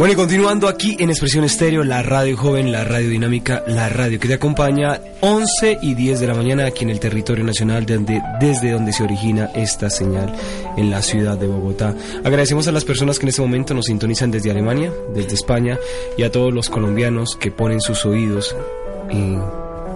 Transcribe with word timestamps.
Bueno, 0.00 0.14
y 0.14 0.16
continuando 0.16 0.66
aquí 0.66 0.96
en 0.98 1.10
Expresión 1.10 1.44
Estéreo, 1.44 1.84
la 1.84 2.02
radio 2.02 2.34
joven, 2.34 2.72
la 2.72 2.84
radio 2.84 3.10
dinámica, 3.10 3.62
la 3.66 3.90
radio 3.90 4.18
que 4.18 4.28
te 4.28 4.32
acompaña 4.32 4.98
11 5.20 5.80
y 5.82 5.92
10 5.92 6.20
de 6.20 6.26
la 6.26 6.32
mañana 6.32 6.64
aquí 6.64 6.84
en 6.84 6.90
el 6.90 6.98
territorio 6.98 7.44
nacional 7.44 7.84
desde, 7.84 8.22
desde 8.40 8.70
donde 8.70 8.94
se 8.94 9.02
origina 9.02 9.50
esta 9.54 9.90
señal 9.90 10.34
en 10.78 10.88
la 10.88 11.02
ciudad 11.02 11.36
de 11.36 11.48
Bogotá. 11.48 11.94
Agradecemos 12.24 12.66
a 12.66 12.72
las 12.72 12.86
personas 12.86 13.18
que 13.18 13.26
en 13.26 13.28
este 13.28 13.42
momento 13.42 13.74
nos 13.74 13.84
sintonizan 13.84 14.30
desde 14.30 14.50
Alemania, 14.50 14.90
desde 15.14 15.34
España 15.34 15.78
y 16.16 16.22
a 16.22 16.32
todos 16.32 16.54
los 16.54 16.70
colombianos 16.70 17.36
que 17.36 17.50
ponen 17.50 17.82
sus 17.82 18.06
oídos 18.06 18.56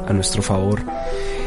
a 0.07 0.13
nuestro 0.13 0.43
favor. 0.43 0.83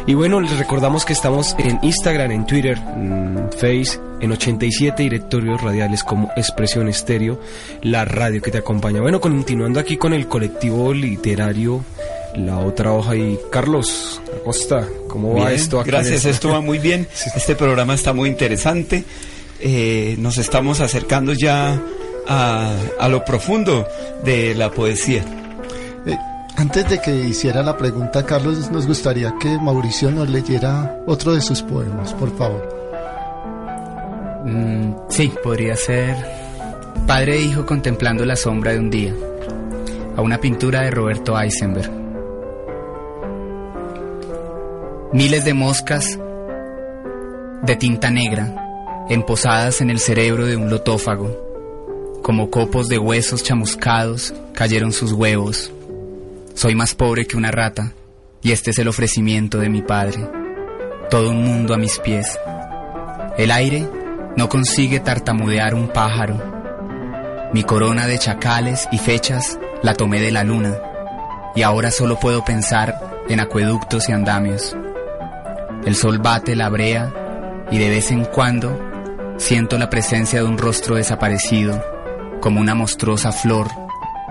Y 0.08 0.14
bueno, 0.14 0.40
les 0.40 0.58
recordamos 0.58 1.04
que 1.04 1.12
estamos 1.12 1.54
en 1.60 1.80
Instagram, 1.82 2.31
en 2.31 2.45
Twitter, 2.45 2.78
en 2.78 3.50
Face, 3.52 4.00
en 4.22 4.31
87 4.31 5.04
directorios 5.04 5.62
radiales 5.62 6.02
como 6.04 6.31
Expresión 6.38 6.88
Estéreo, 6.88 7.42
la 7.81 8.06
radio 8.06 8.42
que 8.42 8.50
te 8.50 8.59
acompaña. 8.59 9.02
Bueno, 9.02 9.20
continuando 9.20 9.81
aquí 9.81 9.98
con 9.98 10.14
el 10.14 10.30
colectivo 10.30 10.94
literario 10.94 11.84
La 12.36 12.59
Otra 12.59 12.94
Hoja 12.94 13.18
y 13.18 13.38
Carlos 13.52 14.22
Acosta, 14.34 14.88
¿cómo 15.09 15.34
va 15.34 15.52
esto? 15.52 15.84
gracias, 15.86 16.24
esto 16.24 16.50
va 16.50 16.62
muy 16.62 16.80
bien. 16.80 17.06
Este 17.36 17.56
programa 17.56 17.94
está 17.94 18.14
muy 18.14 18.30
interesante. 18.30 19.03
Eh, 19.59 20.16
nos 20.20 20.38
estamos 20.38 20.80
acercando 20.80 21.34
ya 21.34 21.81
a, 22.28 22.76
a 22.98 23.09
lo 23.09 23.26
profundo 23.26 23.86
de 24.24 24.56
la 24.56 24.72
poesía. 24.72 25.26
Antes 26.58 26.89
de 26.89 27.00
que 27.00 27.11
hiciera 27.16 27.61
la 27.61 27.77
pregunta, 27.77 28.25
Carlos, 28.25 28.72
nos 28.72 28.88
gustaría 28.88 29.31
que 29.39 29.59
Mauricio 29.59 30.09
nos 30.09 30.27
leyera 30.27 31.03
otro 31.05 31.36
de 31.36 31.41
sus 31.41 31.61
poemas, 31.61 32.16
por 32.16 32.36
favor. 32.36 32.67
Mm, 34.44 34.94
sí, 35.08 35.31
podría 35.44 35.75
ser 35.75 36.16
Padre 37.05 37.38
e 37.38 37.41
Hijo 37.44 37.63
contemplando 37.63 38.25
la 38.25 38.35
sombra 38.35 38.72
de 38.72 38.80
un 38.80 38.89
día, 38.89 39.13
a 40.16 40.23
una 40.23 40.39
pintura 40.39 40.81
de 40.81 40.89
Roberto 40.89 41.39
Eisenberg. 41.39 41.91
Miles 45.13 45.45
de 45.45 45.53
moscas 45.53 46.17
de 47.61 47.75
tinta 47.75 48.09
negra, 48.09 49.05
emposadas 49.09 49.80
en 49.81 49.91
el 49.91 50.00
cerebro 50.00 50.47
de 50.47 50.55
un 50.55 50.72
lotófago, 50.72 52.19
como 52.23 52.50
copos 52.50 52.89
de 52.89 52.97
huesos 52.97 53.44
chamuscados, 53.44 54.33
cayeron 54.53 54.91
sus 54.91 55.11
huevos 55.11 55.72
soy 56.58 56.73
más 56.73 56.95
pobre 56.95 57.27
que 57.27 57.38
una 57.38 57.52
rata, 57.52 57.91
y 58.41 58.52
este 58.52 58.72
es 58.72 58.80
el 58.80 58.88
ofrecimiento 58.88 59.59
de 59.59 59.69
mi 59.69 59.83
padre. 59.83 60.27
Todo 61.08 61.30
un 61.30 61.44
mundo 61.44 61.75
a 61.75 61.77
mis 61.77 62.00
pies. 62.00 62.36
El 63.38 63.52
aire 63.52 63.88
no 64.36 64.50
consigue 64.50 65.00
tartamudear 65.00 65.75
un 65.75 65.88
pájaro. 65.89 67.51
Mi 67.53 67.62
corona 67.62 68.07
de 68.07 68.17
chacales 68.17 68.88
y 68.91 68.97
fechas 68.97 69.59
la 69.84 69.94
tomé 69.94 70.19
de 70.19 70.31
la 70.31 70.44
luna, 70.44 70.75
y 71.53 71.62
ahora 71.62 71.91
solo 71.91 72.19
puedo 72.19 72.44
pensar 72.44 73.00
en 73.29 73.40
acueductos 73.40 74.09
y 74.09 74.13
andamios. 74.13 74.75
El 75.85 75.94
sol 75.94 76.17
bate 76.17 76.56
la 76.56 76.69
brea 76.69 77.13
y 77.69 77.78
de 77.78 77.90
vez 77.90 78.09
en 78.09 78.25
cuando 78.25 78.79
siento 79.38 79.78
la 79.78 79.91
presencia 79.91 80.40
de 80.40 80.47
un 80.47 80.57
rostro 80.57 80.96
desaparecido, 80.96 81.85
como 82.41 82.59
una 82.59 82.73
monstruosa 82.73 83.31
flor 83.31 83.67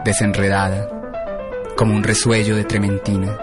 desenredada 0.04 0.95
como 1.76 1.94
un 1.94 2.02
resuello 2.02 2.56
de 2.56 2.64
trementina. 2.64 3.38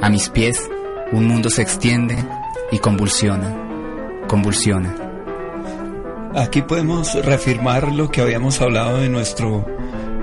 A 0.00 0.08
mis 0.08 0.28
pies, 0.28 0.70
un 1.10 1.26
mundo 1.26 1.50
se 1.50 1.62
extiende 1.62 2.16
y 2.70 2.78
convulsiona, 2.78 3.54
convulsiona. 4.28 4.94
Aquí 6.34 6.62
podemos 6.62 7.14
reafirmar 7.24 7.92
lo 7.92 8.10
que 8.10 8.22
habíamos 8.22 8.60
hablado 8.60 9.02
en 9.02 9.12
nuestro 9.12 9.66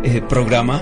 eh, 0.03 0.21
programa 0.27 0.81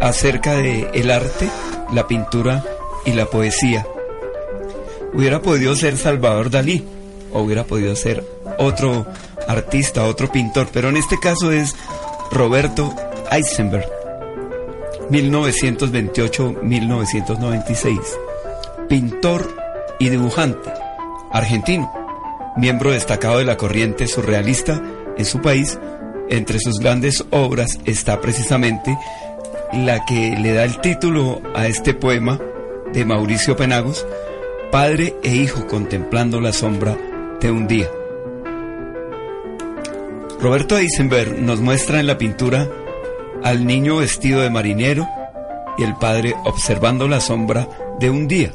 acerca 0.00 0.54
de 0.54 0.90
el 0.92 1.10
arte, 1.10 1.48
la 1.92 2.06
pintura 2.06 2.64
y 3.06 3.12
la 3.12 3.26
poesía. 3.26 3.86
Hubiera 5.14 5.40
podido 5.40 5.74
ser 5.76 5.96
Salvador 5.96 6.50
Dalí 6.50 6.84
o 7.32 7.40
hubiera 7.42 7.64
podido 7.64 7.96
ser 7.96 8.24
otro 8.58 9.06
artista, 9.48 10.04
otro 10.04 10.30
pintor, 10.30 10.68
pero 10.72 10.88
en 10.88 10.96
este 10.96 11.18
caso 11.18 11.50
es 11.52 11.74
Roberto 12.30 12.94
Eisenberg 13.30 13.99
1928-1996. 15.10 18.00
Pintor 18.88 19.54
y 19.98 20.08
dibujante, 20.08 20.70
argentino, 21.30 21.92
miembro 22.56 22.90
destacado 22.90 23.38
de 23.38 23.44
la 23.44 23.56
corriente 23.56 24.06
surrealista 24.06 24.82
en 25.16 25.24
su 25.24 25.40
país. 25.40 25.78
Entre 26.28 26.60
sus 26.60 26.78
grandes 26.78 27.24
obras 27.30 27.78
está 27.84 28.20
precisamente 28.20 28.96
la 29.72 30.04
que 30.04 30.36
le 30.38 30.52
da 30.52 30.64
el 30.64 30.80
título 30.80 31.40
a 31.54 31.66
este 31.66 31.94
poema 31.94 32.40
de 32.92 33.04
Mauricio 33.04 33.56
Penagos, 33.56 34.06
Padre 34.70 35.16
e 35.22 35.34
Hijo 35.34 35.66
contemplando 35.66 36.40
la 36.40 36.52
sombra 36.52 36.96
de 37.40 37.50
un 37.50 37.66
día. 37.66 37.88
Roberto 40.40 40.78
Eisenberg 40.78 41.40
nos 41.40 41.60
muestra 41.60 42.00
en 42.00 42.06
la 42.06 42.16
pintura 42.16 42.68
al 43.42 43.66
niño 43.66 43.96
vestido 43.96 44.40
de 44.40 44.50
marinero 44.50 45.08
y 45.78 45.82
el 45.82 45.94
padre 45.96 46.34
observando 46.44 47.08
la 47.08 47.20
sombra 47.20 47.68
de 47.98 48.10
un 48.10 48.28
día. 48.28 48.52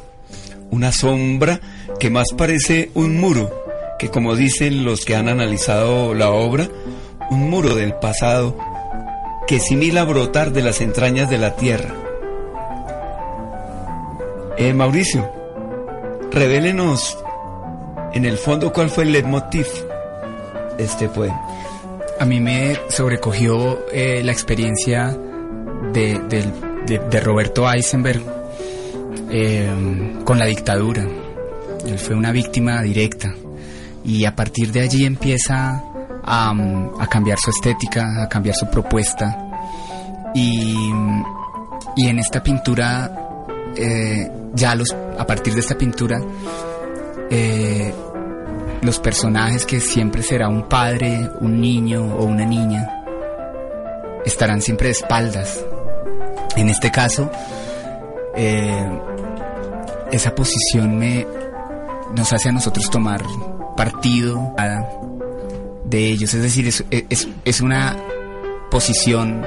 Una 0.72 0.92
sombra 0.92 1.60
que 2.00 2.10
más 2.10 2.34
parece 2.38 2.92
un 2.94 3.20
muro, 3.20 3.50
que 3.98 4.10
como 4.10 4.36
dicen 4.36 4.84
los 4.84 5.06
que 5.06 5.16
han 5.16 5.30
analizado 5.30 6.14
la 6.14 6.30
obra, 6.30 6.68
un 7.30 7.50
muro 7.50 7.76
del 7.76 7.94
pasado 7.96 8.58
que 9.48 9.60
simila 9.60 10.04
brotar 10.04 10.52
de 10.52 10.62
las 10.62 10.82
entrañas 10.82 11.30
de 11.30 11.38
la 11.38 11.56
tierra. 11.56 11.94
Eh, 14.58 14.74
Mauricio, 14.74 15.30
revélenos 16.32 17.18
en 18.14 18.26
el 18.26 18.38
fondo 18.38 18.72
cuál 18.72 18.90
fue 18.90 19.04
el 19.04 19.12
leitmotiv 19.12 19.68
este 20.78 21.10
poema. 21.10 21.42
A 22.18 22.26
mí 22.26 22.40
me 22.40 22.80
sobrecogió 22.90 23.90
eh, 23.92 24.22
la 24.24 24.32
experiencia 24.32 25.16
de, 25.92 27.22
Roberto 27.22 27.70
Eisenberg 27.70 28.22
eh, 29.30 30.14
con 30.24 30.40
la 30.40 30.46
dictadura. 30.46 31.06
Él 31.86 32.00
fue 32.00 32.16
una 32.16 32.32
víctima 32.32 32.82
directa 32.82 33.34
y 34.04 34.24
a 34.24 34.34
partir 34.34 34.72
de 34.72 34.82
allí 34.82 35.06
empieza 35.06 35.84
a, 36.24 37.08
cambiar 37.10 37.38
su 37.38 37.50
estética, 37.50 38.24
a 38.24 38.30
cambiar 38.30 38.56
su 38.56 38.70
propuesta. 38.70 40.32
Y, 40.34 40.90
en 41.98 42.20
esta 42.20 42.42
pintura, 42.42 43.46
eh, 43.76 44.32
ya 44.54 44.76
los, 44.76 44.94
a 45.18 45.26
partir 45.26 45.54
de 45.54 45.60
esta 45.60 45.78
pintura, 45.78 46.20
los 48.82 49.00
personajes 49.00 49.66
que 49.66 49.80
siempre 49.80 50.24
será 50.24 50.48
un 50.48 50.68
padre, 50.68 51.30
un 51.40 51.60
niño 51.60 52.16
o 52.16 52.26
una 52.26 52.46
niña, 52.46 53.04
estarán 54.26 54.62
siempre 54.62 54.88
de 54.88 54.92
espaldas. 54.94 55.64
En 56.56 56.70
este 56.70 56.92
caso, 56.92 57.30
eh, 58.36 59.00
esa 60.12 60.34
posición 60.34 60.98
me, 60.98 61.26
nos 62.16 62.32
hace 62.34 62.50
a 62.50 62.52
nosotros 62.52 62.90
tomar 62.90 63.24
partido 63.76 64.54
de 65.84 66.08
ellos. 66.08 66.34
Es 66.34 66.42
decir, 66.42 66.68
es, 66.68 67.62
una 67.62 67.96
posición 68.72 69.46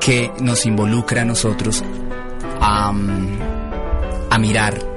que 0.00 0.30
nos 0.40 0.66
involucra 0.66 1.22
a 1.22 1.24
nosotros 1.24 1.82
a 2.60 2.92
mirar 4.38 4.94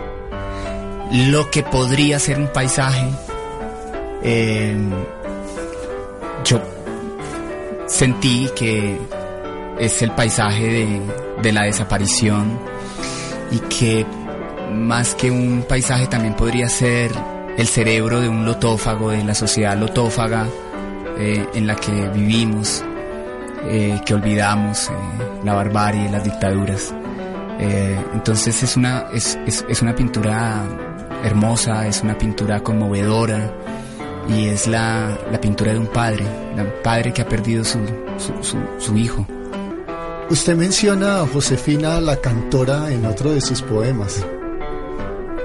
lo 1.12 1.50
que 1.50 1.63
podría 1.63 2.19
ser 2.19 2.38
un 2.39 2.48
paisaje 2.48 3.07
eh, 4.24 4.75
yo 6.44 6.62
sentí 7.88 8.50
que 8.56 8.98
es 9.80 10.02
el 10.02 10.12
paisaje 10.12 11.02
de, 11.42 11.52
la 11.52 11.64
desaparición 11.64 12.60
y 13.52 13.60
que 13.60 14.06
más 14.74 15.16
que 15.16 15.31
un 15.31 15.66
paisaje 15.68 16.08
también 16.08 16.36
podría 16.36 16.68
ser 16.68 17.12
el 17.58 17.68
cerebro 17.68 18.19
de 18.19 18.28
un 18.28 18.46
lotófago, 18.46 19.12
de 19.12 19.24
la 19.24 19.34
sociedad 19.34 19.78
lotófaga 19.78 20.48
eh, 21.18 21.48
en 21.54 21.68
la 21.68 21.75
que 21.75 22.10
vivimos, 22.10 22.84
eh, 23.69 24.02
que 24.06 24.14
olvidamos, 24.14 24.92
la 25.44 25.54
barbarie, 25.54 26.10
las 26.10 26.24
dictaduras. 26.24 26.94
entonces 27.60 28.62
es 28.62 28.75
una, 28.75 29.06
es, 29.14 29.38
es, 29.48 29.81
una 29.81 29.96
pintura 29.96 30.64
hermosa, 31.24 31.88
es 31.88 32.02
una 32.04 32.18
pintura 32.18 32.60
conmovedora 32.60 33.52
y 34.29 34.47
es 34.47 34.68
la, 34.68 35.18
la 35.31 35.39
pintura 35.39 35.74
de 35.74 35.79
un 35.79 35.88
padre, 35.88 36.25
un 36.56 36.83
padre 36.83 37.13
que 37.13 37.21
ha 37.21 37.27
perdido 37.27 37.63
su, 37.63 37.79
su, 38.41 38.57
su 38.77 38.97
hijo. 38.97 39.25
Usted 40.29 40.56
menciona 40.56 41.21
a 41.21 41.27
Josefina 41.27 42.01
la 42.01 42.18
cantora 42.18 42.91
en 42.91 43.06
otro 43.06 43.31
de 43.31 43.39
sus 43.39 43.62
poemas, 43.62 44.25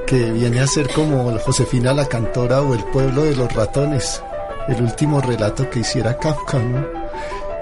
que 0.06 0.32
viene 0.32 0.61
a 0.61 0.67
ser 0.67 0.88
como 0.88 1.38
Josefina 1.38 1.93
la 1.93 2.06
cantora 2.06 2.62
o 2.62 2.75
el 2.75 2.82
pueblo 2.84 3.23
de 3.23 3.37
los 3.37 3.52
ratones, 3.55 4.20
el 4.69 4.82
último 4.82 5.20
relato 5.20 5.70
que 5.70 5.81
hiciera 5.81 6.19
Kafka. 6.19 6.61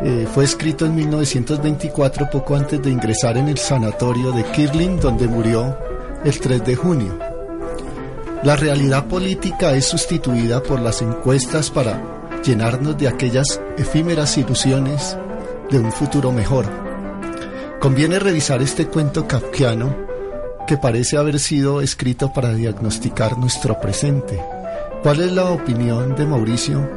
Eh, 0.03 0.27
fue 0.33 0.45
escrito 0.45 0.87
en 0.87 0.95
1924, 0.95 2.31
poco 2.31 2.57
antes 2.57 2.83
de 2.83 2.91
ingresar 2.91 3.37
en 3.37 3.49
el 3.49 3.59
sanatorio 3.59 4.33
de 4.33 4.45
Kirling, 4.45 4.99
donde 4.99 5.29
murió 5.29 5.77
el 6.25 6.41
3 6.41 6.65
de 6.65 6.75
junio. 6.75 7.30
La 8.43 8.57
realidad 8.57 9.05
política 9.05 9.75
es 9.75 9.85
sustituida 9.85 10.63
por 10.63 10.81
las 10.81 11.03
encuestas 11.03 11.71
para 11.71 12.03
llenarnos 12.43 12.97
de 12.97 13.07
aquellas 13.07 13.61
efímeras 13.77 14.39
ilusiones 14.39 15.19
de 15.71 15.79
un 15.79 15.93
futuro 15.93 16.33
mejor. 16.33 16.65
Conviene 17.81 18.19
revisar 18.19 18.63
este 18.63 18.87
cuento 18.87 19.29
kafkiano 19.29 19.95
que 20.67 20.79
parece 20.79 21.19
haber 21.19 21.39
sido 21.39 21.83
escrito 21.83 22.33
para 22.33 22.55
diagnosticar 22.55 23.37
nuestro 23.37 23.79
presente. 23.79 24.41
¿Cuál 25.03 25.21
es 25.21 25.33
la 25.33 25.51
opinión 25.51 26.17
de 26.17 26.25
Mauricio 26.25 26.89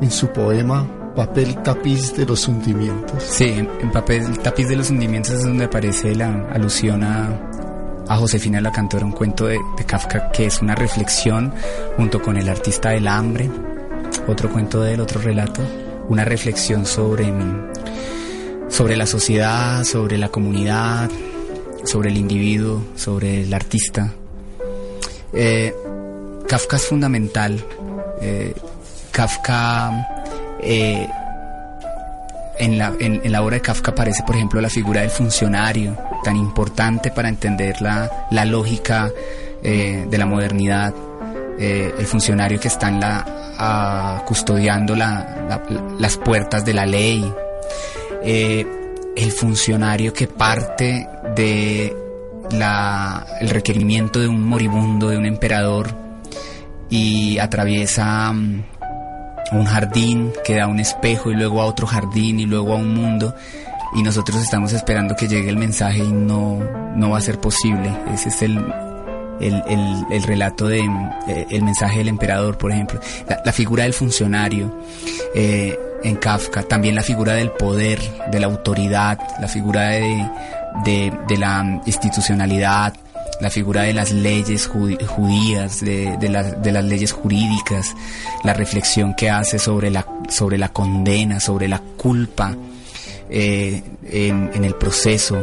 en 0.00 0.10
su 0.10 0.28
poema 0.32 0.88
Papel 1.14 1.62
tapiz 1.62 2.16
de 2.16 2.26
los 2.26 2.48
hundimientos? 2.48 3.22
Sí, 3.22 3.44
en 3.44 3.92
Papel 3.92 4.40
tapiz 4.40 4.68
de 4.68 4.76
los 4.76 4.90
hundimientos 4.90 5.34
es 5.34 5.44
donde 5.44 5.66
aparece 5.66 6.16
la 6.16 6.48
alusión 6.52 7.04
a, 7.04 7.28
a 8.10 8.16
Josefina 8.16 8.60
la 8.60 8.72
Cantora, 8.72 9.06
un 9.06 9.12
cuento 9.12 9.46
de, 9.46 9.60
Kafka 9.86 10.32
que 10.32 10.46
es 10.46 10.60
una 10.60 10.74
reflexión 10.74 11.54
junto 11.96 12.20
con 12.20 12.36
el 12.36 12.48
artista 12.48 12.90
del 12.90 13.06
hambre, 13.06 13.48
otro 14.26 14.50
cuento 14.50 14.82
del 14.82 15.00
otro 15.00 15.20
relato, 15.20 15.62
una 16.08 16.24
reflexión 16.24 16.86
sobre 16.86 17.32
sobre 18.68 18.96
la 18.96 19.06
sociedad, 19.06 19.84
sobre 19.84 20.18
la 20.18 20.28
comunidad, 20.28 21.08
sobre 21.84 22.10
el 22.10 22.16
individuo, 22.16 22.82
sobre 22.96 23.42
el 23.42 23.54
artista. 23.54 24.12
Eh, 25.32 25.72
Kafka 26.48 26.76
es 26.76 26.86
fundamental. 26.86 27.64
Eh, 28.20 28.54
Kafka, 29.12 30.26
eh, 30.60 31.08
en, 32.60 32.78
la, 32.78 32.92
en, 32.98 33.20
la 33.30 33.42
obra 33.42 33.56
de 33.56 33.62
Kafka 33.62 33.90
aparece, 33.90 34.22
por 34.22 34.36
ejemplo, 34.36 34.60
la 34.60 34.70
figura 34.70 35.00
del 35.00 35.10
funcionario, 35.10 35.96
tan 36.22 36.36
importante 36.36 37.10
para 37.10 37.28
entender 37.28 37.80
la, 37.82 38.28
la 38.30 38.44
lógica 38.44 39.10
de 39.62 40.16
la 40.18 40.24
modernidad. 40.24 40.94
el 41.58 42.06
funcionario 42.06 42.58
que 42.58 42.68
está 42.68 42.88
en 42.88 43.00
la, 43.00 44.22
custodiando 44.26 44.96
la, 44.96 45.62
las 45.98 46.16
puertas 46.16 46.64
de 46.64 46.74
la 46.74 46.86
ley, 46.86 47.32
eh, 48.22 48.66
el 49.16 49.32
funcionario 49.32 50.12
que 50.12 50.26
parte 50.26 51.06
de 51.34 51.96
el 53.40 53.48
requerimiento 53.48 54.18
de 54.18 54.26
un 54.26 54.42
moribundo, 54.42 55.08
de 55.08 55.18
un 55.18 55.26
emperador, 55.26 55.94
y 56.88 57.38
atraviesa 57.38 58.32
mm, 59.50 59.56
un 59.56 59.64
jardín 59.64 60.32
que 60.44 60.56
da 60.56 60.66
un 60.66 60.80
espejo 60.80 61.30
y 61.30 61.34
luego 61.34 61.60
a 61.62 61.66
otro 61.66 61.86
jardín 61.86 62.40
y 62.40 62.46
luego 62.46 62.74
a 62.74 62.76
un 62.76 62.94
mundo 62.94 63.34
y 63.94 64.02
nosotros 64.02 64.40
estamos 64.40 64.72
esperando 64.72 65.16
que 65.16 65.26
llegue 65.26 65.48
el 65.48 65.56
mensaje 65.56 65.98
y 65.98 66.12
no, 66.12 66.60
no 66.94 67.10
va 67.10 67.18
a 67.18 67.20
ser 67.20 67.40
posible. 67.40 67.92
Ese 68.14 68.28
es 68.28 68.42
el, 68.42 68.56
el, 69.40 70.06
el, 70.10 70.22
relato 70.22 70.68
de 70.68 70.80
eh, 71.26 71.46
el 71.50 71.62
mensaje 71.62 71.98
del 71.98 72.08
emperador, 72.08 72.56
por 72.56 72.70
ejemplo. 72.70 73.00
La, 73.44 73.52
figura 73.52 73.84
del 73.84 73.92
funcionario. 73.92 74.78
Eh, 75.34 75.76
en 76.02 76.16
Kafka, 76.16 76.62
también 76.62 76.94
la 76.94 77.02
figura 77.02 77.34
del 77.34 77.50
poder, 77.50 78.00
de 78.30 78.40
la 78.40 78.46
autoridad, 78.46 79.18
la 79.38 79.48
figura 79.48 79.88
de, 79.88 80.26
de, 80.84 81.36
la 81.36 81.82
institucionalidad, 81.84 82.94
la 83.40 83.50
figura 83.50 83.82
de 83.82 83.94
las 83.94 84.12
leyes 84.12 84.66
judías, 84.66 85.80
de, 85.80 86.16
de, 86.18 86.54
de, 86.62 86.72
las 86.72 86.84
leyes 86.84 87.12
jurídicas, 87.12 87.94
la 88.44 88.52
reflexión 88.52 89.14
que 89.14 89.30
hace 89.30 89.58
sobre 89.58 89.90
la, 89.90 90.06
sobre 90.28 90.58
la 90.58 90.68
condena, 90.70 91.40
sobre 91.40 91.68
la 91.68 91.80
culpa 91.96 92.54
eh, 93.30 93.82
en, 94.04 94.50
en 94.54 94.64
el 94.64 94.74
proceso, 94.74 95.42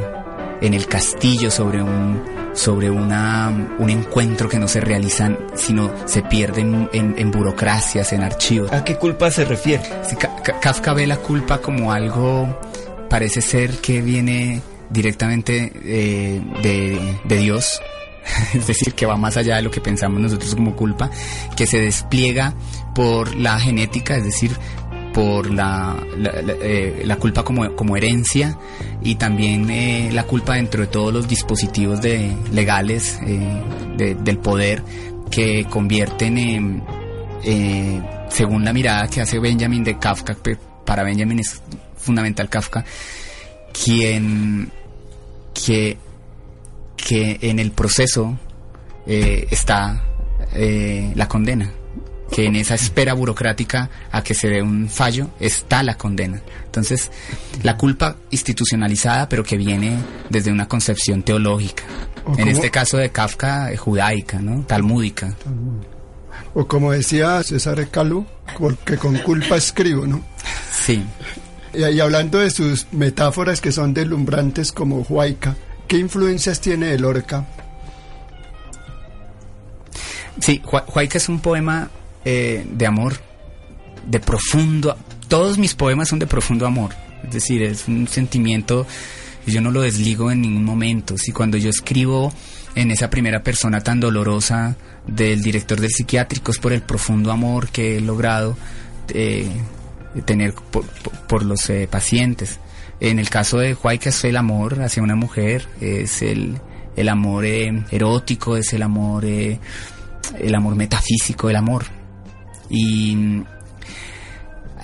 en 0.61 0.73
el 0.73 0.87
castillo 0.87 1.49
sobre 1.51 1.81
un, 1.81 2.21
sobre 2.57 2.89
una, 2.89 3.75
un 3.77 3.89
encuentro 3.89 4.49
que 4.49 4.59
no 4.59 4.67
se 4.67 4.81
realizan, 4.81 5.37
sino 5.55 5.91
se 6.05 6.23
pierden 6.23 6.89
en, 6.91 7.31
burocracias, 7.31 8.13
en 8.13 8.23
archivos. 8.23 8.71
¿A 8.73 8.83
qué 8.83 8.95
culpa 8.95 9.29
se 9.31 9.45
refiere? 9.45 9.83
Kafka 10.61 10.93
ve 10.93 11.05
la 11.05 11.17
culpa 11.17 11.59
como 11.59 11.91
algo, 11.91 12.59
parece 13.09 13.41
ser 13.41 13.77
que 13.77 14.01
viene 14.01 14.61
directamente 14.89 15.71
eh, 15.85 16.41
de, 16.61 17.19
de 17.25 17.37
Dios, 17.37 17.81
es 18.53 18.67
decir, 18.67 18.93
que 18.93 19.05
va 19.05 19.17
más 19.17 19.37
allá 19.37 19.57
de 19.57 19.61
lo 19.61 19.71
que 19.71 19.81
pensamos 19.81 20.19
nosotros 20.19 20.55
como 20.55 20.75
culpa, 20.75 21.09
que 21.55 21.65
se 21.65 21.79
despliega 21.79 22.53
por 22.95 23.35
la 23.35 23.59
genética, 23.59 24.15
es 24.15 24.23
decir, 24.23 24.51
por 25.13 25.51
la, 25.51 25.95
la, 26.15 26.31
eh, 26.61 27.15
culpa 27.19 27.43
como, 27.43 27.75
como, 27.75 27.97
herencia 27.97 28.57
y 29.01 29.15
también 29.15 29.67
eh, 29.71 30.09
la 30.13 30.23
culpa 30.23 30.55
dentro 30.55 30.81
de 30.81 30.87
todos 30.87 31.11
los 31.11 31.27
dispositivos 31.27 32.01
de, 32.01 32.35
legales 32.51 33.19
del 33.97 34.37
poder 34.37 34.83
que 35.31 35.65
convierten 35.65 36.37
en, 36.37 36.83
según 38.29 38.63
la 38.63 38.73
mirada 38.73 39.07
que 39.07 39.21
hace 39.21 39.39
Benjamin 39.39 39.83
de 39.83 39.97
Kafka, 39.97 40.37
para 40.85 41.03
Benjamin 41.03 41.39
es 41.39 41.61
fundamental 41.97 42.47
Kafka, 42.47 42.85
quien 43.83 44.71
que, 45.65 45.97
que 46.95 47.39
en 47.41 47.59
el 47.59 47.71
proceso 47.71 48.37
está 49.05 50.03
la 51.15 51.27
condena 51.27 51.71
que 52.31 52.45
en 52.45 52.55
esa 52.55 52.75
espera 52.75 53.13
burocrática 53.13 53.89
a 54.11 54.23
que 54.23 54.33
se 54.33 54.49
dé 54.49 54.61
un 54.61 54.89
fallo 54.89 55.29
está 55.39 55.83
la 55.83 55.97
condena. 55.97 56.41
Entonces, 56.65 57.11
la 57.63 57.77
culpa 57.77 58.17
institucionalizada, 58.31 59.29
pero 59.29 59.43
que 59.43 59.57
viene 59.57 59.97
desde 60.29 60.51
una 60.51 60.67
concepción 60.67 61.23
teológica. 61.23 61.83
En 62.37 62.47
este 62.49 62.69
caso 62.69 62.97
de 62.97 63.09
Kafka, 63.09 63.71
eh, 63.71 63.77
judaica, 63.77 64.39
¿no? 64.39 64.63
Talmúdica. 64.63 65.33
O 66.53 66.67
como 66.67 66.91
decía 66.91 67.41
César 67.43 67.87
Calú, 67.89 68.25
porque 68.59 68.97
con 68.97 69.17
culpa 69.19 69.55
escribo, 69.55 70.05
¿no? 70.05 70.21
Sí. 70.71 71.03
Y, 71.77 71.99
hablando 71.99 72.39
de 72.39 72.49
sus 72.49 72.87
metáforas 72.91 73.61
que 73.61 73.71
son 73.71 73.93
deslumbrantes 73.93 74.71
como 74.71 75.01
Huayca, 75.01 75.55
¿qué 75.87 75.97
influencias 75.97 76.59
tiene 76.59 76.93
el 76.93 77.03
Lorca? 77.03 77.45
Sí, 80.39 80.59
Huayca 80.65 81.19
es 81.19 81.29
un 81.29 81.39
poema 81.39 81.91
eh, 82.25 82.65
de 82.71 82.85
amor, 82.87 83.13
de 84.07 84.19
profundo... 84.19 84.97
Todos 85.27 85.59
mis 85.59 85.75
poemas 85.75 86.07
son 86.07 86.19
de 86.19 86.25
profundo 86.25 86.65
amor, 86.65 86.95
es 87.23 87.33
decir, 87.33 87.61
es 87.61 87.87
un 87.87 88.07
sentimiento 88.07 88.87
y 89.45 89.51
yo 89.51 89.61
no 89.61 89.69
lo 89.69 89.81
desligo 89.81 90.31
en 90.31 90.41
ningún 90.41 90.63
momento. 90.63 91.17
Si 91.17 91.31
cuando 91.31 91.57
yo 91.57 91.69
escribo 91.69 92.33
en 92.75 92.89
esa 92.89 93.09
primera 93.09 93.43
persona 93.43 93.81
tan 93.81 93.99
dolorosa 93.99 94.77
del 95.05 95.43
director 95.43 95.79
del 95.79 95.91
psiquiátrico 95.91 96.51
es 96.51 96.57
por 96.57 96.73
el 96.73 96.81
profundo 96.81 97.31
amor 97.31 97.69
que 97.69 97.97
he 97.97 98.01
logrado 98.01 98.57
eh, 99.09 99.47
tener 100.25 100.53
por, 100.53 101.43
los 101.43 101.69
eh, 101.69 101.87
pacientes. 101.89 102.59
En 102.99 103.19
el 103.19 103.29
caso 103.29 103.59
de 103.59 103.75
Huayca 103.75 104.09
es 104.09 104.23
el 104.23 104.37
amor 104.37 104.81
hacia 104.81 105.03
una 105.03 105.15
mujer, 105.15 105.67
es 105.79 106.21
el, 106.21 106.59
el 106.95 107.09
amor 107.09 107.45
erótico, 107.45 108.57
es 108.57 108.73
el 108.73 108.81
amor, 108.81 109.25
el 109.25 109.59
amor 110.55 110.75
metafísico, 110.75 111.49
el 111.49 111.55
amor 111.57 111.85
y 112.69 113.15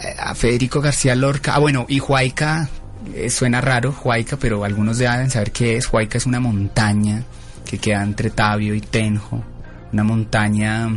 eh, 0.02 0.16
a 0.18 0.36
Federico 0.36 0.82
García 0.82 1.16
Lorca, 1.16 1.54
ah 1.56 1.60
bueno, 1.60 1.86
y 1.88 2.00
Huayca, 2.00 2.70
eh, 3.14 3.30
suena 3.30 3.62
raro, 3.62 3.96
Huayca, 4.04 4.38
pero 4.38 4.64
algunos 4.64 4.98
deben 4.98 5.30
saber 5.30 5.52
qué 5.52 5.78
es. 5.78 5.92
Huayca 5.92 6.18
es 6.18 6.26
una 6.26 6.40
montaña 6.40 7.24
que 7.66 7.78
queda 7.78 8.04
entre 8.04 8.30
Tabio 8.30 8.74
y 8.74 8.82
Tenjo, 8.82 9.44
una 9.92 10.04
montaña 10.04 10.90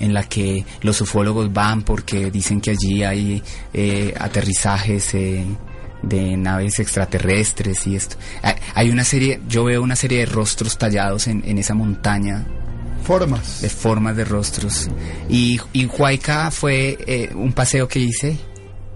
en 0.00 0.12
la 0.14 0.24
que 0.24 0.64
los 0.82 1.00
ufólogos 1.00 1.52
van 1.52 1.82
porque 1.82 2.30
dicen 2.30 2.60
que 2.60 2.70
allí 2.72 3.02
hay 3.04 3.42
eh, 3.72 4.14
aterrizajes 4.18 5.12
de 6.02 6.36
naves 6.36 6.78
extraterrestres 6.78 7.86
y 7.86 7.94
esto. 7.96 8.16
Hay- 8.74 8.90
una 8.90 9.04
serie, 9.04 9.40
yo 9.48 9.64
veo 9.64 9.82
una 9.82 9.96
serie 9.96 10.20
de 10.20 10.26
rostros 10.26 10.78
tallados 10.78 11.26
en, 11.28 11.42
en 11.46 11.58
esa 11.58 11.74
montaña 11.74 12.46
Formas. 13.04 13.60
de 13.62 13.68
formas 13.68 14.16
de 14.16 14.24
rostros. 14.24 14.88
Y, 15.28 15.60
y 15.72 15.86
Huayca 15.86 16.50
fue 16.50 16.98
eh, 17.06 17.30
un 17.34 17.52
paseo 17.52 17.86
que 17.88 17.98
hice. 18.00 18.36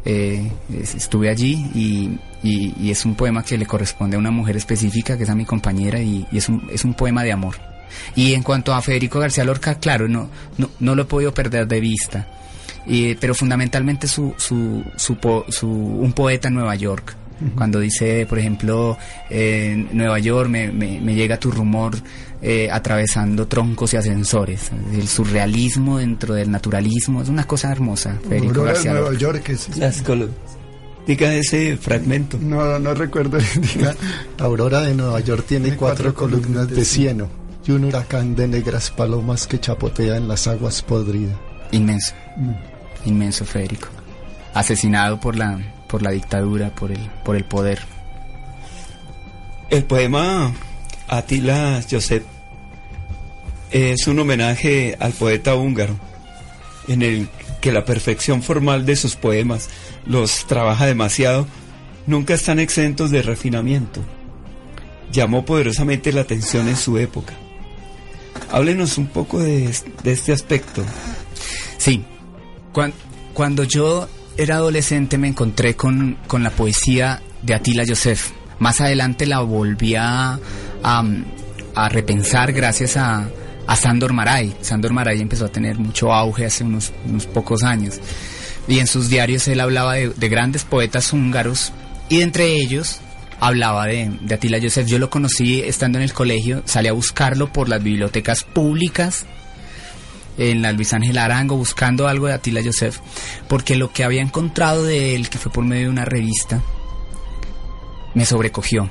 eh, 0.07 0.51
es- 0.73 0.95
estuve 0.95 1.29
allí 1.31 1.67
y, 1.75 2.19
y- 2.43 2.75
y 2.79 2.91
es 2.91 3.05
un 3.07 3.15
poema 3.15 3.43
que 3.43 3.57
le 3.57 3.65
corresponde 3.67 4.17
a 4.17 4.19
una 4.19 4.31
mujer 4.31 4.57
específica, 4.57 5.17
que 5.17 5.23
es 5.25 5.31
a 5.31 5.35
mi 5.35 5.45
compañera, 5.47 5.99
y, 6.01 6.27
y 6.31 6.37
es, 6.39 6.49
un, 6.49 6.69
es 6.73 6.85
un 6.85 6.93
poema 6.95 7.23
de 7.23 7.33
amor. 7.33 7.57
Y 8.17 8.35
en 8.35 8.43
cuanto 8.43 8.73
a 8.75 8.83
Federico 8.83 9.19
García 9.21 9.45
Lorca, 9.45 9.77
claro, 9.77 10.09
no, 10.09 10.31
no, 10.59 10.71
no 10.81 10.95
lo 10.95 11.03
he 11.03 11.07
podido 11.07 11.33
perder 11.35 11.67
de 11.69 11.81
vista. 11.81 12.29
Y- 12.87 13.15
pero 13.15 13.35
fundamentalmente 13.35 14.07
su, 14.09 14.35
su, 14.37 14.85
su, 14.97 15.17
po- 15.17 15.47
su- 15.49 15.69
un 15.69 16.13
poeta 16.13 16.49
en 16.49 16.55
Nueva 16.55 16.75
York. 16.75 17.17
Cuando 17.57 17.81
dice, 17.81 18.27
por 18.27 18.39
ejemplo, 18.39 18.97
eh, 19.29 19.71
en 19.73 19.89
Nueva 19.97 20.19
York 20.21 20.49
me, 20.49 20.71
me- 20.71 21.01
me 21.01 21.15
llega 21.15 21.37
tu 21.37 21.51
rumor 21.51 21.95
eh, 22.41 22.69
atravesando 22.71 23.47
troncos 23.49 23.93
y 23.93 23.97
ascensores. 23.97 24.71
El 24.93 25.09
surrealismo 25.09 25.99
dentro 25.99 26.35
del 26.35 26.51
naturalismo 26.51 27.23
es 27.23 27.29
una 27.29 27.45
cosa 27.45 27.73
hermosa. 27.73 28.19
Federico 28.23 28.61
Aurora 28.61 28.69
de 28.69 28.73
García 28.75 28.93
Nueva 28.93 29.07
Lorca. 29.11 29.21
York. 29.21 29.49
es- 29.51 29.77
Las 29.77 30.03
Diga 31.07 31.35
ese 31.35 31.77
fragmento. 31.77 32.39
No, 32.41 32.79
no 32.79 32.95
recuerdo. 32.95 33.39
Diga, 33.75 33.95
Aurora 34.39 34.81
de 34.83 34.95
Nueva 34.95 35.21
York 35.21 35.45
tiene 35.47 35.75
cuatro 35.77 36.15
columnas 36.15 36.69
de 36.69 36.85
cieno 36.85 37.29
y 37.67 37.71
un 37.73 37.85
huracán 37.85 38.35
de 38.35 38.47
negras 38.49 38.91
palomas 38.91 39.47
que 39.47 39.59
chapotea 39.59 40.17
en 40.17 40.29
las 40.29 40.47
aguas 40.47 40.83
podridas. 40.83 41.37
Inmenso, 41.73 42.15
inmenso 43.05 43.45
Federico. 43.45 43.89
Asesinado 44.53 45.19
por 45.19 45.37
la, 45.37 45.59
por 45.89 46.03
la 46.03 46.11
dictadura, 46.11 46.75
por 46.75 46.93
el, 46.93 47.11
por 47.25 47.37
el 47.37 47.45
poder. 47.45 47.81
El 49.71 49.85
poema 49.85 50.53
Atila 51.09 51.83
Joseph 51.91 52.25
es 53.71 54.07
un 54.07 54.19
homenaje 54.21 54.97
al 55.01 55.13
poeta 55.13 55.57
húngaro, 55.57 55.97
en 56.87 57.03
el 57.03 57.29
que 57.61 57.73
la 57.73 57.85
perfección 57.85 58.43
formal 58.43 58.87
de 58.87 58.95
sus 58.95 59.17
poemas 59.17 59.69
los 60.07 60.47
trabaja 60.47 60.87
demasiado, 60.87 61.47
nunca 62.07 62.35
están 62.35 62.59
exentos 62.59 63.11
de 63.11 63.23
refinamiento. 63.23 64.01
Llamó 65.11 65.45
poderosamente 65.45 66.13
la 66.13 66.21
atención 66.21 66.69
en 66.69 66.77
su 66.77 66.99
época. 66.99 67.35
Háblenos 68.55 68.99
un 68.99 69.07
poco 69.09 69.41
de, 69.41 69.65
es- 69.67 69.85
de 70.03 70.13
este 70.13 70.33
aspecto. 70.33 70.85
Sí, 71.79 72.05
cuan- 72.73 72.93
cuando 73.33 73.65
yo 73.65 74.09
era 74.37 74.57
adolescente 74.57 75.19
me 75.19 75.29
encontré 75.29 75.75
con, 75.75 76.19
con 76.29 76.43
la 76.43 76.51
poesía 76.51 77.21
de 77.43 77.55
Attila 77.55 77.85
Joseph. 77.87 78.31
Más 78.61 78.81
adelante 78.81 79.27
la 79.27 79.41
volví 79.41 79.97
a, 79.97 80.39
a, 80.83 81.89
repensar 81.89 82.53
gracias 82.53 82.97
a, 82.97 83.29
a 83.67 83.77
Sandor 83.77 84.13
Maray. 84.13 84.55
Sandor 84.61 84.93
Maray 84.93 85.21
empezó 85.21 85.47
a 85.47 85.49
tener 85.53 85.79
mucho 85.79 86.13
auge 86.13 86.47
hace 86.47 86.63
unos, 86.65 86.93
unos 87.07 87.27
pocos 87.27 87.65
años. 87.65 87.99
Y 88.69 88.79
en 88.79 88.87
sus 88.87 89.09
diarios 89.09 89.47
él 89.49 89.61
hablaba 89.61 89.95
de, 89.95 90.11
de 90.11 90.29
grandes 90.29 90.63
poetas 90.65 91.13
húngaros 91.13 91.73
y 92.09 92.21
entre 92.23 92.55
ellos 92.55 93.01
hablaba 93.41 93.87
de, 93.87 94.11
de 94.21 94.35
Attila 94.35 94.59
Joseph. 94.61 94.87
Yo 94.87 94.99
lo 94.99 95.11
conocí 95.11 95.61
estando 95.61 95.99
en 95.99 96.05
el 96.05 96.13
colegio, 96.13 96.63
salí 96.65 96.89
a 96.89 96.93
buscarlo 96.93 97.53
por 97.53 97.69
las 97.69 97.83
bibliotecas 97.83 98.45
públicas 98.45 99.27
en 100.39 100.63
la 100.63 100.73
Luis 100.73 100.93
Ángel 100.93 101.19
Arango 101.19 101.57
buscando 101.57 102.09
algo 102.09 102.27
de 102.27 102.35
Attila 102.35 102.61
Joseph, 102.65 102.99
porque 103.49 103.77
lo 103.77 103.93
que 103.93 104.05
había 104.05 104.23
encontrado 104.23 104.85
de 104.85 105.15
él, 105.15 105.29
que 105.29 105.39
fue 105.39 105.53
por 105.53 105.65
medio 105.65 105.85
de 105.85 105.91
una 105.91 106.05
revista, 106.05 106.63
me 108.15 108.27
sobrecogió. 108.27 108.89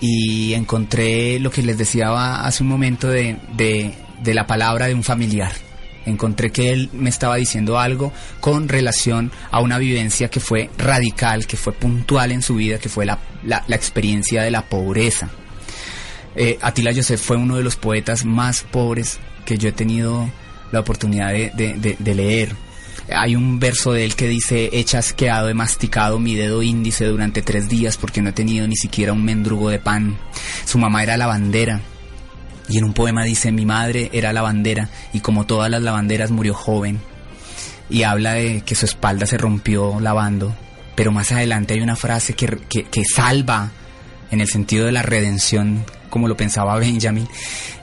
Y 0.00 0.52
encontré 0.54 1.38
lo 1.38 1.50
que 1.50 1.62
les 1.62 1.78
decía 1.78 2.44
hace 2.44 2.62
un 2.62 2.68
momento 2.68 3.08
de, 3.08 3.38
de, 3.56 3.94
de 4.22 4.34
la 4.34 4.46
palabra 4.46 4.86
de 4.86 4.94
un 4.94 5.02
familiar. 5.02 5.52
Encontré 6.06 6.52
que 6.52 6.70
él 6.72 6.90
me 6.92 7.08
estaba 7.10 7.36
diciendo 7.36 7.78
algo 7.78 8.12
con 8.40 8.68
relación 8.68 9.30
a 9.50 9.60
una 9.60 9.78
vivencia 9.78 10.28
que 10.28 10.40
fue 10.40 10.68
radical, 10.76 11.46
que 11.46 11.56
fue 11.56 11.72
puntual 11.72 12.30
en 12.32 12.42
su 12.42 12.56
vida, 12.56 12.78
que 12.78 12.88
fue 12.88 13.06
la, 13.06 13.18
la, 13.42 13.64
la 13.68 13.76
experiencia 13.76 14.42
de 14.42 14.50
la 14.50 14.62
pobreza. 14.62 15.30
Eh, 16.36 16.58
Attila 16.60 16.92
Joseph 16.94 17.20
fue 17.20 17.36
uno 17.36 17.56
de 17.56 17.62
los 17.62 17.76
poetas 17.76 18.24
más 18.24 18.64
pobres 18.70 19.18
que 19.44 19.56
yo 19.56 19.68
he 19.68 19.72
tenido 19.72 20.28
la 20.72 20.80
oportunidad 20.80 21.32
de, 21.32 21.96
de- 21.98 22.14
leer. 22.14 22.54
Hay 23.14 23.36
un 23.36 23.60
verso 23.60 23.92
de 23.92 24.04
él 24.04 24.16
que 24.16 24.28
dice, 24.28 24.70
he 24.72 24.82
chasqueado, 24.84 25.48
he 25.48 25.54
masticado 25.54 26.18
mi 26.18 26.34
dedo 26.34 26.62
índice 26.62 27.04
durante 27.04 27.42
tres 27.42 27.68
días 27.68 27.96
porque 27.98 28.22
no 28.22 28.30
he 28.30 28.32
tenido 28.32 28.66
ni 28.66 28.76
siquiera 28.76 29.12
un 29.12 29.24
mendrugo 29.24 29.68
de 29.68 29.78
pan. 29.78 30.16
Su 30.64 30.78
mamá 30.78 31.02
era 31.02 31.16
lavandera. 31.16 31.80
Y 32.68 32.78
en 32.78 32.84
un 32.84 32.94
poema 32.94 33.24
dice, 33.24 33.52
mi 33.52 33.66
madre 33.66 34.10
era 34.12 34.32
lavandera 34.32 34.88
y 35.12 35.20
como 35.20 35.46
todas 35.46 35.70
las 35.70 35.82
lavanderas 35.82 36.30
murió 36.30 36.54
joven. 36.54 37.00
Y 37.90 38.02
habla 38.02 38.34
de 38.34 38.62
que 38.62 38.74
su 38.74 38.86
espalda 38.86 39.26
se 39.26 39.36
rompió 39.36 40.00
lavando. 40.00 40.54
Pero 40.94 41.12
más 41.12 41.32
adelante 41.32 41.74
hay 41.74 41.80
una 41.80 41.96
frase 41.96 42.34
que, 42.34 42.58
que, 42.68 42.84
que 42.84 43.04
salva 43.04 43.70
en 44.30 44.40
el 44.40 44.48
sentido 44.48 44.86
de 44.86 44.92
la 44.92 45.02
redención, 45.02 45.84
como 46.10 46.28
lo 46.28 46.36
pensaba 46.36 46.78
Benjamin, 46.78 47.28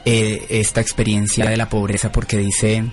eh, 0.06 0.46
esta 0.50 0.82
experiencia 0.82 1.50
de 1.50 1.58
la 1.58 1.70
pobreza 1.70 2.12
porque 2.12 2.38
dice, 2.38 2.84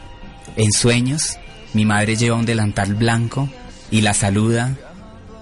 en 0.56 0.72
sueños 0.72 1.38
mi 1.74 1.84
madre 1.84 2.16
lleva 2.16 2.36
un 2.36 2.46
delantal 2.46 2.94
blanco 2.94 3.48
y 3.90 4.00
la 4.02 4.14
saluda 4.14 4.76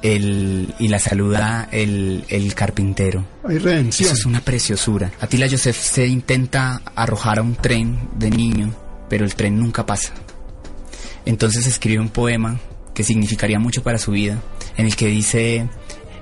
el, 0.02 0.74
y 0.78 0.88
la 0.88 0.98
saluda 0.98 1.68
el, 1.72 2.24
el 2.28 2.54
carpintero. 2.54 3.24
Hay 3.44 3.58
redención. 3.58 4.08
Eso 4.08 4.18
es 4.18 4.26
una 4.26 4.40
preciosura. 4.40 5.12
Attila 5.20 5.46
Joseph 5.50 5.76
se 5.76 6.06
intenta 6.06 6.82
arrojar 6.94 7.38
a 7.38 7.42
un 7.42 7.56
tren 7.56 8.08
de 8.16 8.30
niño, 8.30 8.74
pero 9.08 9.24
el 9.24 9.34
tren 9.34 9.58
nunca 9.58 9.86
pasa. 9.86 10.12
Entonces 11.24 11.66
escribe 11.66 12.00
un 12.00 12.08
poema 12.08 12.60
que 12.94 13.04
significaría 13.04 13.58
mucho 13.58 13.82
para 13.82 13.98
su 13.98 14.12
vida, 14.12 14.40
en 14.76 14.86
el 14.86 14.96
que 14.96 15.06
dice, 15.06 15.68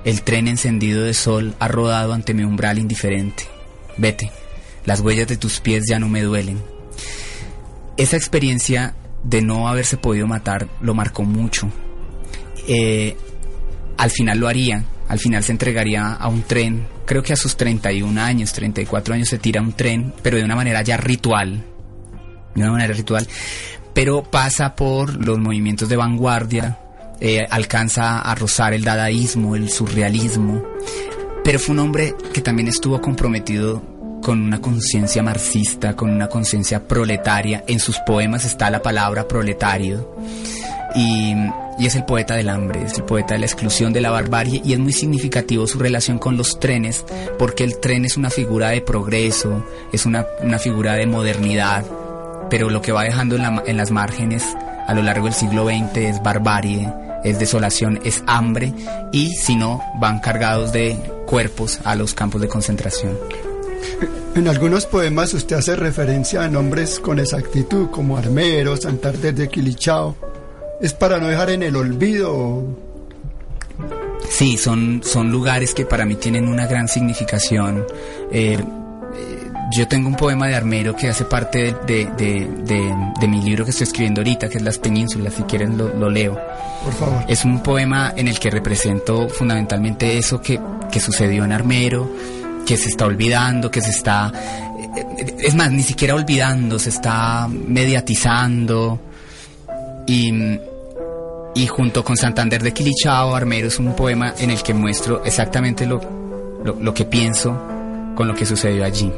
el 0.04 0.22
tren 0.22 0.48
encendido 0.48 1.02
de 1.02 1.14
sol 1.14 1.54
ha 1.60 1.68
rodado 1.68 2.12
ante 2.12 2.34
mi 2.34 2.42
umbral 2.42 2.78
indiferente. 2.78 3.44
Vete, 3.96 4.32
las 4.84 5.00
huellas 5.00 5.28
de 5.28 5.36
tus 5.36 5.60
pies 5.60 5.84
ya 5.88 5.98
no 5.98 6.08
me 6.08 6.22
duelen. 6.22 6.60
Esa 7.96 8.16
experiencia 8.16 8.96
de 9.22 9.40
no 9.40 9.68
haberse 9.68 9.96
podido 9.96 10.26
matar 10.26 10.68
lo 10.80 10.94
marcó 10.94 11.22
mucho. 11.22 11.70
Eh, 12.66 13.16
al 13.96 14.10
final 14.10 14.38
lo 14.38 14.48
haría, 14.48 14.84
al 15.08 15.18
final 15.18 15.42
se 15.42 15.52
entregaría 15.52 16.12
a 16.12 16.28
un 16.28 16.42
tren, 16.42 16.86
creo 17.04 17.22
que 17.22 17.32
a 17.32 17.36
sus 17.36 17.56
31 17.56 18.20
años, 18.20 18.52
34 18.52 19.14
años 19.14 19.28
se 19.28 19.38
tira 19.38 19.60
un 19.60 19.72
tren, 19.72 20.12
pero 20.22 20.36
de 20.36 20.44
una 20.44 20.56
manera 20.56 20.82
ya 20.82 20.96
ritual, 20.96 21.64
de 22.54 22.62
una 22.62 22.72
manera 22.72 22.94
ritual, 22.94 23.26
pero 23.92 24.22
pasa 24.22 24.74
por 24.74 25.24
los 25.24 25.38
movimientos 25.38 25.88
de 25.88 25.96
vanguardia, 25.96 26.78
eh, 27.20 27.46
alcanza 27.48 28.20
a 28.20 28.34
rozar 28.34 28.74
el 28.74 28.82
dadaísmo, 28.82 29.56
el 29.56 29.70
surrealismo, 29.70 30.62
pero 31.44 31.58
fue 31.58 31.74
un 31.74 31.80
hombre 31.80 32.14
que 32.32 32.40
también 32.40 32.68
estuvo 32.68 33.00
comprometido 33.00 33.94
con 34.24 34.40
una 34.40 34.58
conciencia 34.58 35.22
marxista, 35.22 35.94
con 35.94 36.10
una 36.10 36.28
conciencia 36.28 36.88
proletaria. 36.88 37.62
En 37.68 37.78
sus 37.78 37.98
poemas 37.98 38.46
está 38.46 38.70
la 38.70 38.80
palabra 38.80 39.28
proletario. 39.28 40.16
Y, 40.94 41.34
y 41.78 41.86
es 41.86 41.94
el 41.96 42.04
poeta 42.04 42.34
del 42.36 42.48
hambre, 42.48 42.82
es 42.82 42.94
el 42.98 43.04
poeta 43.04 43.34
de 43.34 43.40
la 43.40 43.46
exclusión 43.46 43.92
de 43.92 44.00
la 44.00 44.10
barbarie 44.10 44.60
y 44.64 44.72
es 44.74 44.78
muy 44.78 44.92
significativo 44.92 45.66
su 45.66 45.78
relación 45.78 46.18
con 46.18 46.36
los 46.36 46.58
trenes 46.60 47.04
porque 47.38 47.64
el 47.64 47.78
tren 47.80 48.04
es 48.04 48.16
una 48.16 48.30
figura 48.30 48.68
de 48.70 48.80
progreso, 48.80 49.64
es 49.92 50.06
una, 50.06 50.26
una 50.42 50.58
figura 50.58 50.94
de 50.94 51.06
modernidad, 51.06 51.84
pero 52.50 52.70
lo 52.70 52.80
que 52.82 52.92
va 52.92 53.04
dejando 53.04 53.36
en, 53.36 53.42
la- 53.42 53.62
en 53.66 53.76
las 53.76 53.90
márgenes 53.90 54.44
a 54.86 54.94
lo 54.94 55.02
largo 55.02 55.24
del 55.26 55.34
siglo 55.34 55.64
XX 55.66 55.96
es 55.96 56.22
barbarie, 56.22 56.88
es 57.24 57.38
desolación, 57.38 57.98
es 58.04 58.22
hambre 58.26 58.72
y 59.12 59.30
si 59.34 59.56
no 59.56 59.80
van 59.98 60.20
cargados 60.20 60.72
de 60.72 60.96
cuerpos 61.26 61.80
a 61.84 61.94
los 61.96 62.12
campos 62.14 62.40
de 62.40 62.48
concentración. 62.48 63.18
En 64.34 64.48
algunos 64.48 64.86
poemas 64.86 65.32
usted 65.34 65.56
hace 65.56 65.76
referencia 65.76 66.42
a 66.42 66.48
nombres 66.48 66.98
con 66.98 67.18
exactitud, 67.20 67.88
como 67.90 68.16
Armero, 68.18 68.76
Santander 68.76 69.34
de 69.34 69.48
Quilichao. 69.48 70.16
¿Es 70.84 70.92
para 70.92 71.18
no 71.18 71.28
dejar 71.28 71.48
en 71.50 71.62
el 71.62 71.76
olvido? 71.76 72.62
Sí, 74.28 74.56
son, 74.58 75.00
son 75.04 75.30
lugares 75.30 75.72
que 75.74 75.86
para 75.86 76.04
mí 76.04 76.16
tienen 76.16 76.46
una 76.48 76.66
gran 76.66 76.88
significación. 76.88 77.86
Eh, 78.30 78.58
eh, 78.58 78.58
yo 79.74 79.88
tengo 79.88 80.08
un 80.08 80.14
poema 80.16 80.46
de 80.46 80.54
Armero 80.56 80.94
que 80.94 81.08
hace 81.08 81.24
parte 81.24 81.74
de, 81.86 82.04
de- 82.16 82.48
de- 83.18 83.28
mi 83.28 83.40
libro 83.40 83.64
que 83.64 83.70
estoy 83.70 83.84
escribiendo 83.86 84.20
ahorita, 84.20 84.48
que 84.50 84.58
es 84.58 84.62
Las 84.62 84.76
Penínsulas, 84.78 85.32
si 85.34 85.42
quieren 85.44 85.78
lo, 85.78 85.88
lo 85.88 86.10
leo. 86.10 86.38
Por 86.84 86.92
favor. 86.92 87.24
Es 87.28 87.44
un 87.46 87.62
poema 87.62 88.12
en 88.14 88.28
el 88.28 88.38
que 88.38 88.50
represento 88.50 89.28
fundamentalmente 89.30 90.18
eso 90.18 90.42
que, 90.42 90.60
que 90.92 91.00
sucedió 91.00 91.44
en 91.46 91.52
Armero, 91.52 92.10
que 92.66 92.76
se 92.76 92.90
está 92.90 93.06
olvidando, 93.06 93.70
que 93.70 93.80
se 93.80 93.90
está... 93.90 94.30
eh, 94.96 95.34
Es 95.38 95.54
más, 95.54 95.70
ni 95.72 95.82
siquiera 95.82 96.14
olvidando, 96.14 96.78
se 96.78 96.90
está 96.90 97.48
mediatizando. 97.48 99.00
Y, 100.06 100.58
y 101.54 101.66
junto 101.66 102.04
con 102.04 102.16
Santander 102.16 102.62
de 102.62 102.72
Quilichao, 102.72 103.34
Armero 103.34 103.68
es 103.68 103.78
un 103.78 103.94
poema 103.94 104.34
en 104.38 104.50
el 104.50 104.62
que 104.62 104.74
muestro 104.74 105.22
exactamente 105.24 105.86
lo, 105.86 106.00
lo, 106.64 106.74
lo 106.80 106.94
que 106.94 107.04
pienso 107.04 107.56
con 108.16 108.26
lo 108.28 108.34
que 108.34 108.44
sucedió 108.46 108.84
allí. 108.84 109.12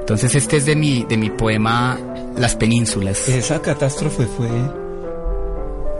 Entonces 0.00 0.34
este 0.36 0.56
es 0.58 0.66
de 0.66 0.76
mi, 0.76 1.04
de 1.04 1.16
mi 1.16 1.30
poema 1.30 1.98
Las 2.36 2.54
Penínsulas. 2.54 3.28
Esa 3.28 3.60
catástrofe 3.60 4.24
fue 4.26 4.48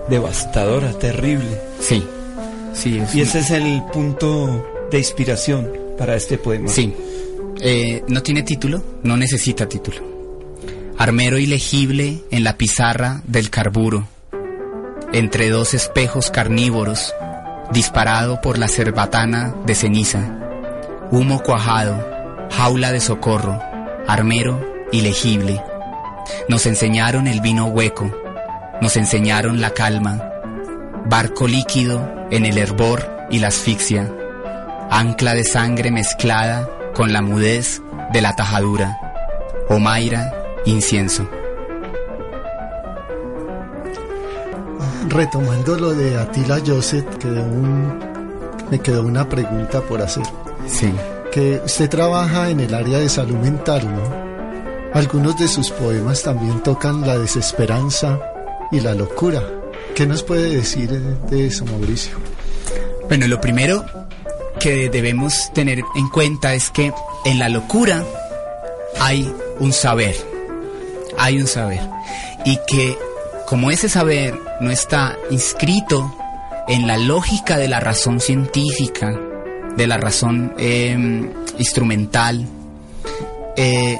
devastadora, 0.09 0.93
terrible. 0.93 1.61
Sí, 1.81 2.05
sí. 2.73 2.99
es 2.99 3.15
Y 3.15 3.21
un- 3.23 3.27
ese 3.27 3.39
es 3.41 3.51
el 3.51 3.83
punto 3.93 4.65
de 4.91 4.99
inspiración 4.99 5.69
para 5.99 6.15
este 6.15 6.39
poema. 6.39 6.69
Sí. 6.69 6.95
Eh, 7.61 8.05
no 8.09 8.23
tiene 8.23 8.43
título, 8.43 8.83
no 9.03 9.17
necesita 9.17 9.69
título. 9.69 9.99
Armero 10.99 11.39
ilegible 11.39 12.19
en 12.31 12.45
la 12.45 12.57
pizarra 12.57 13.23
del 13.27 13.51
carburo, 13.51 14.07
entre 15.17 15.49
dos 15.49 15.73
espejos 15.73 16.31
carnívoros, 16.31 17.15
disparado 17.73 18.43
por 18.43 18.59
la 18.59 18.69
cerbatana 18.69 19.55
de 19.65 19.75
ceniza, 19.75 20.21
humo 21.11 21.43
cuajado, 21.43 22.47
jaula 22.51 22.93
de 22.93 23.01
socorro, 23.01 23.59
armero 24.07 24.61
ilegible. 24.93 25.63
Nos 26.51 26.67
enseñaron 26.67 27.29
el 27.29 27.41
vino 27.41 27.65
hueco, 27.65 28.11
nos 28.83 28.99
enseñaron 28.99 29.63
la 29.63 29.71
calma, 29.71 30.23
barco 31.07 31.49
líquido 31.49 32.27
en 32.31 32.45
el 32.45 32.59
hervor 32.59 33.27
y 33.31 33.39
la 33.39 33.49
asfixia, 33.49 34.13
ancla 34.91 35.33
de 35.33 35.45
sangre 35.45 35.91
mezclada 35.91 36.69
con 36.93 37.15
la 37.15 37.23
mudez 37.23 37.81
de 38.13 38.21
la 38.21 38.37
tajadura, 38.37 38.99
Omaira, 39.71 40.31
incienso. 40.67 41.27
Retomando 45.09 45.77
lo 45.79 45.95
de 45.95 46.17
Atila 46.19 46.61
Joseph, 46.67 47.05
quedó 47.19 47.43
un- 47.43 47.99
me 48.71 48.79
quedó 48.81 49.03
una 49.03 49.29
pregunta 49.29 49.81
por 49.83 50.03
hacer. 50.03 50.25
Sí. 50.67 50.93
Que 51.33 51.61
usted 51.65 51.89
trabaja 51.89 52.51
en 52.51 52.61
el 52.61 52.75
área 52.75 52.99
de 52.99 53.09
salud 53.09 53.37
mental, 53.37 53.83
¿no? 53.95 54.27
Algunos 54.95 55.39
de 55.39 55.47
sus 55.49 55.71
poemas 55.71 56.23
también 56.23 56.63
tocan 56.63 57.03
la 57.03 57.19
desesperanza 57.19 58.19
y 58.73 58.81
la 58.81 58.95
locura. 58.95 59.43
¿Qué 59.95 60.07
nos 60.07 60.23
puede 60.23 60.51
decir 60.57 60.91
de 60.91 61.47
eso, 61.47 61.65
Mauricio? 61.67 62.17
Bueno, 63.09 63.27
lo 63.29 63.41
primero 63.41 63.85
que 64.59 64.89
debemos 64.91 65.53
tener 65.53 65.83
en 65.95 66.09
cuenta 66.09 66.55
es 66.55 66.71
que 66.71 66.93
en 67.25 67.39
la 67.39 67.49
locura 67.49 68.03
hay 69.01 69.31
un 69.61 69.73
saber, 69.73 70.17
hay 71.19 71.39
un 71.39 71.47
saber. 71.47 71.81
Y 72.45 72.59
que 72.67 72.97
como 73.47 73.71
ese 73.71 73.89
saber 73.89 74.39
no 74.61 74.71
está 74.71 75.17
inscrito 75.31 76.15
en 76.69 76.87
la 76.87 76.99
lógica 76.99 77.57
de 77.57 77.69
la 77.69 77.81
razón 77.81 78.21
científica, 78.21 79.19
de 79.77 79.87
la 79.87 79.97
razón 79.99 80.55
eh, 80.59 80.97
instrumental, 81.59 82.45
eh, 83.57 83.99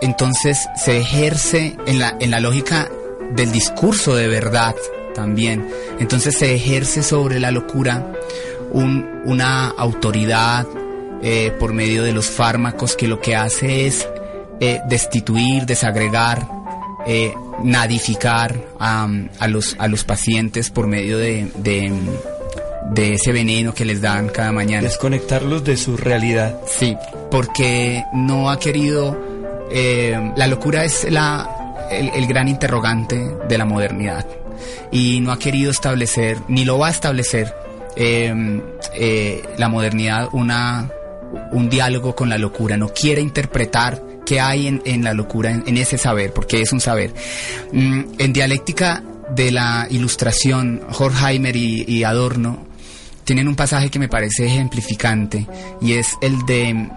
entonces 0.00 0.68
se 0.76 0.98
ejerce 0.98 1.76
en 1.86 1.98
la, 1.98 2.16
en 2.20 2.30
la 2.30 2.40
lógica 2.40 2.88
del 3.34 3.50
discurso 3.52 4.14
de 4.14 4.28
verdad 4.28 4.74
también. 5.14 5.68
Entonces 6.00 6.36
se 6.36 6.54
ejerce 6.54 7.02
sobre 7.02 7.38
la 7.40 7.50
locura 7.50 8.12
un- 8.72 9.22
una 9.24 9.68
autoridad 9.68 10.66
eh, 11.22 11.52
por 11.58 11.72
medio 11.72 12.02
de 12.02 12.12
los 12.12 12.26
fármacos 12.28 12.96
que 12.96 13.06
lo 13.06 13.20
que 13.20 13.36
hace 13.36 13.86
es 13.86 14.08
eh, 14.60 14.80
destituir, 14.88 15.66
desagregar, 15.66 16.46
eh, 17.06 17.34
nadificar 17.62 18.60
a, 18.78 19.08
a 19.38 19.48
los, 19.48 19.76
a 19.78 19.88
los 19.88 20.04
pacientes 20.04 20.70
por 20.70 20.86
medio 20.86 21.18
de, 21.18 21.50
de, 21.56 21.92
de 22.92 23.14
ese 23.14 23.32
veneno 23.32 23.74
que 23.74 23.84
les 23.84 24.00
dan 24.00 24.28
cada 24.28 24.52
mañana. 24.52 24.82
Desconectarlos 24.82 25.64
de 25.64 25.76
su 25.76 25.96
realidad. 25.96 26.60
Sí, 26.66 26.96
porque 27.30 28.04
no 28.12 28.50
ha 28.50 28.58
querido... 28.58 29.16
eh, 29.72 30.32
la 30.36 30.46
locura 30.46 30.84
es 30.84 31.10
la, 31.10 31.88
el, 31.90 32.10
el 32.10 32.26
gran 32.26 32.48
interrogante 32.48 33.16
de 33.48 33.58
la 33.58 33.64
modernidad 33.64 34.26
y 34.90 35.20
no 35.20 35.32
ha 35.32 35.38
querido 35.38 35.70
establecer, 35.70 36.38
ni 36.48 36.64
lo 36.64 36.78
va 36.78 36.88
a 36.88 36.90
establecer 36.90 37.54
eh, 37.96 38.60
eh, 38.94 39.42
la 39.56 39.68
modernidad 39.68 40.28
una, 40.32 40.90
un 41.52 41.68
diálogo 41.70 42.14
con 42.14 42.28
la 42.28 42.36
locura, 42.38 42.76
no 42.76 42.88
quiere 42.88 43.22
interpretar 43.22 44.02
qué 44.24 44.40
hay 44.40 44.66
en, 44.66 44.82
en 44.84 45.04
la 45.04 45.14
locura, 45.14 45.50
en, 45.50 45.76
ese 45.76 45.98
saber, 45.98 46.32
porque 46.32 46.60
es 46.60 46.72
un 46.72 46.80
saber. 46.80 47.14
Mm, 47.72 48.02
en 48.18 48.32
dialéctica 48.32 49.02
de 49.34 49.50
la 49.50 49.86
ilustración, 49.90 50.82
Horkheimer 50.98 51.56
y, 51.56 51.84
y 51.86 52.04
Adorno 52.04 52.66
tienen 53.24 53.48
un 53.48 53.56
pasaje 53.56 53.90
que 53.90 53.98
me 53.98 54.08
parece 54.08 54.46
ejemplificante 54.46 55.46
y 55.80 55.92
es 55.92 56.16
el 56.20 56.44
de 56.44 56.90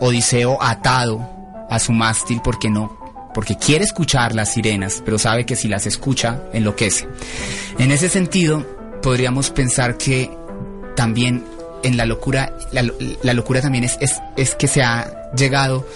Odiseo 0.00 0.58
atado 0.60 1.28
a 1.70 1.78
su 1.78 1.92
mástil 1.92 2.40
porque 2.42 2.68
no 2.68 3.00
porque 3.34 3.56
quiere 3.56 3.84
escuchar 3.84 4.34
las 4.34 4.52
sirenas, 4.52 5.02
pero 5.04 5.18
sabe 5.18 5.46
que 5.46 5.56
si 5.56 5.66
las 5.66 5.86
escucha 5.86 6.42
enloquece. 6.52 7.08
En 7.78 7.90
ese 7.90 8.10
sentido, 8.10 8.66
podríamos 9.00 9.48
pensar 9.50 9.96
que 9.96 10.30
también 10.96 11.42
en 11.82 11.96
la 11.96 12.04
locura, 12.04 12.54
la, 12.72 12.84
la 13.22 13.32
locura 13.32 13.62
también 13.62 13.84
es, 13.84 13.96
es, 14.00 14.20
es 14.36 14.54
que 14.54 14.68
se 14.68 14.82
ha 14.82 15.32
llegado 15.34 15.86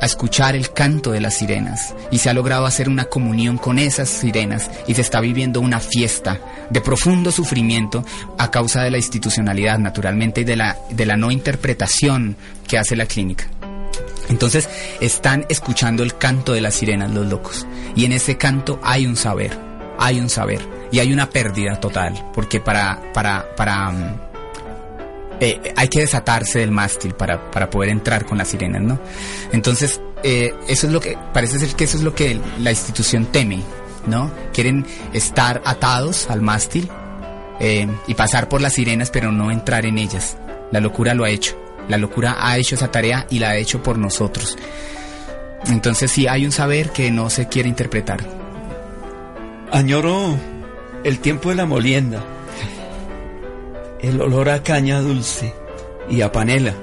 a 0.00 0.06
escuchar 0.06 0.56
el 0.56 0.72
canto 0.72 1.12
de 1.12 1.20
las 1.20 1.34
sirenas 1.38 1.94
y 2.10 2.18
se 2.18 2.30
ha 2.30 2.34
logrado 2.34 2.66
hacer 2.66 2.88
una 2.88 3.04
comunión 3.04 3.58
con 3.58 3.78
esas 3.78 4.08
sirenas 4.08 4.70
y 4.86 4.94
se 4.94 5.02
está 5.02 5.20
viviendo 5.20 5.60
una 5.60 5.80
fiesta 5.80 6.40
de 6.70 6.80
profundo 6.80 7.30
sufrimiento 7.32 8.04
a 8.38 8.50
causa 8.50 8.82
de 8.82 8.90
la 8.90 8.96
institucionalidad 8.96 9.78
naturalmente 9.78 10.42
y 10.42 10.44
de 10.44 10.56
la, 10.56 10.78
de 10.90 11.06
la 11.06 11.16
no 11.16 11.30
interpretación 11.30 12.36
que 12.66 12.78
hace 12.78 12.96
la 12.96 13.06
clínica. 13.06 13.48
Entonces 14.28 14.68
están 15.00 15.44
escuchando 15.48 16.02
el 16.02 16.16
canto 16.16 16.52
de 16.52 16.60
las 16.60 16.74
sirenas 16.74 17.10
los 17.10 17.26
locos 17.26 17.66
y 17.96 18.04
en 18.04 18.12
ese 18.12 18.38
canto 18.38 18.80
hay 18.82 19.06
un 19.06 19.16
saber, 19.16 19.58
hay 19.98 20.20
un 20.20 20.30
saber 20.30 20.60
y 20.92 21.00
hay 21.00 21.12
una 21.12 21.30
pérdida 21.30 21.80
total 21.80 22.30
porque 22.32 22.60
para 22.60 23.00
para 23.12 23.54
para 23.56 23.88
um, 23.90 24.29
eh, 25.40 25.72
hay 25.74 25.88
que 25.88 26.00
desatarse 26.00 26.58
del 26.58 26.70
mástil 26.70 27.14
para, 27.14 27.50
para 27.50 27.70
poder 27.70 27.88
entrar 27.88 28.26
con 28.26 28.38
las 28.38 28.48
sirenas, 28.48 28.82
¿no? 28.82 29.00
Entonces 29.52 30.00
eh, 30.22 30.54
eso 30.68 30.86
es 30.86 30.92
lo 30.92 31.00
que 31.00 31.16
parece 31.32 31.58
ser 31.58 31.74
que 31.74 31.84
eso 31.84 31.96
es 31.96 32.02
lo 32.02 32.14
que 32.14 32.38
la 32.58 32.70
institución 32.70 33.26
teme, 33.26 33.62
¿no? 34.06 34.30
Quieren 34.52 34.86
estar 35.12 35.62
atados 35.64 36.28
al 36.28 36.42
mástil 36.42 36.90
eh, 37.58 37.88
y 38.06 38.14
pasar 38.14 38.48
por 38.48 38.60
las 38.60 38.74
sirenas 38.74 39.10
pero 39.10 39.32
no 39.32 39.50
entrar 39.50 39.86
en 39.86 39.98
ellas. 39.98 40.36
La 40.72 40.80
locura 40.80 41.14
lo 41.14 41.24
ha 41.24 41.30
hecho. 41.30 41.56
La 41.88 41.96
locura 41.96 42.36
ha 42.38 42.58
hecho 42.58 42.74
esa 42.74 42.90
tarea 42.90 43.26
y 43.30 43.38
la 43.38 43.50
ha 43.50 43.56
hecho 43.56 43.82
por 43.82 43.98
nosotros. 43.98 44.58
Entonces 45.66 46.10
sí 46.10 46.26
hay 46.26 46.44
un 46.44 46.52
saber 46.52 46.90
que 46.90 47.10
no 47.10 47.30
se 47.30 47.48
quiere 47.48 47.68
interpretar. 47.68 48.20
Añoro 49.72 50.36
el 51.02 51.18
tiempo 51.20 51.48
de 51.48 51.54
la 51.54 51.66
molienda, 51.66 52.22
el 54.02 54.20
olor 54.20 54.48
a 54.48 54.62
caña 54.62 55.00
dulce 55.00 55.54
y 56.08 56.22
a 56.22 56.32
panela. 56.32 56.74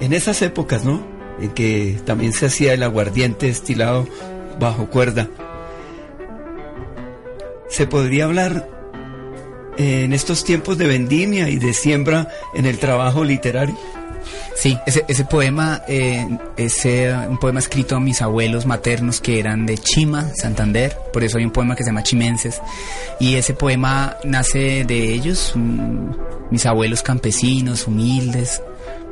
En 0.00 0.12
esas 0.12 0.40
épocas, 0.42 0.84
¿no? 0.84 1.06
En 1.40 1.50
que 1.50 1.98
también 2.04 2.32
se 2.32 2.46
hacía 2.46 2.72
el 2.74 2.82
aguardiente 2.82 3.46
destilado 3.46 4.06
bajo 4.58 4.88
cuerda. 4.88 5.28
Se 7.68 7.86
podría 7.86 8.24
hablar 8.24 8.68
eh, 9.76 10.04
en 10.04 10.12
estos 10.12 10.44
tiempos 10.44 10.78
de 10.78 10.86
vendimia 10.86 11.48
y 11.48 11.58
de 11.58 11.72
siembra 11.72 12.28
en 12.54 12.66
el 12.66 12.78
trabajo 12.78 13.24
literario. 13.24 13.76
Sí, 14.54 14.76
ese, 14.84 15.24
poema 15.24 15.82
eh, 15.88 16.26
es 16.56 16.86
un 17.28 17.38
poema 17.38 17.60
escrito 17.60 17.96
a 17.96 18.00
mis 18.00 18.20
abuelos 18.20 18.66
maternos 18.66 19.20
que 19.20 19.38
eran 19.38 19.64
de 19.64 19.78
Chima, 19.78 20.28
Santander, 20.34 20.96
por 21.12 21.24
eso 21.24 21.38
hay 21.38 21.44
un 21.44 21.50
poema 21.50 21.74
que 21.74 21.82
se 21.82 21.88
llama 21.88 22.02
Chimenses, 22.02 22.60
y 23.18 23.36
ese 23.36 23.54
poema 23.54 24.16
nace 24.24 24.84
de 24.84 25.14
ellos, 25.14 25.54
mis 26.50 26.66
abuelos 26.66 27.02
campesinos, 27.02 27.86
humildes, 27.86 28.62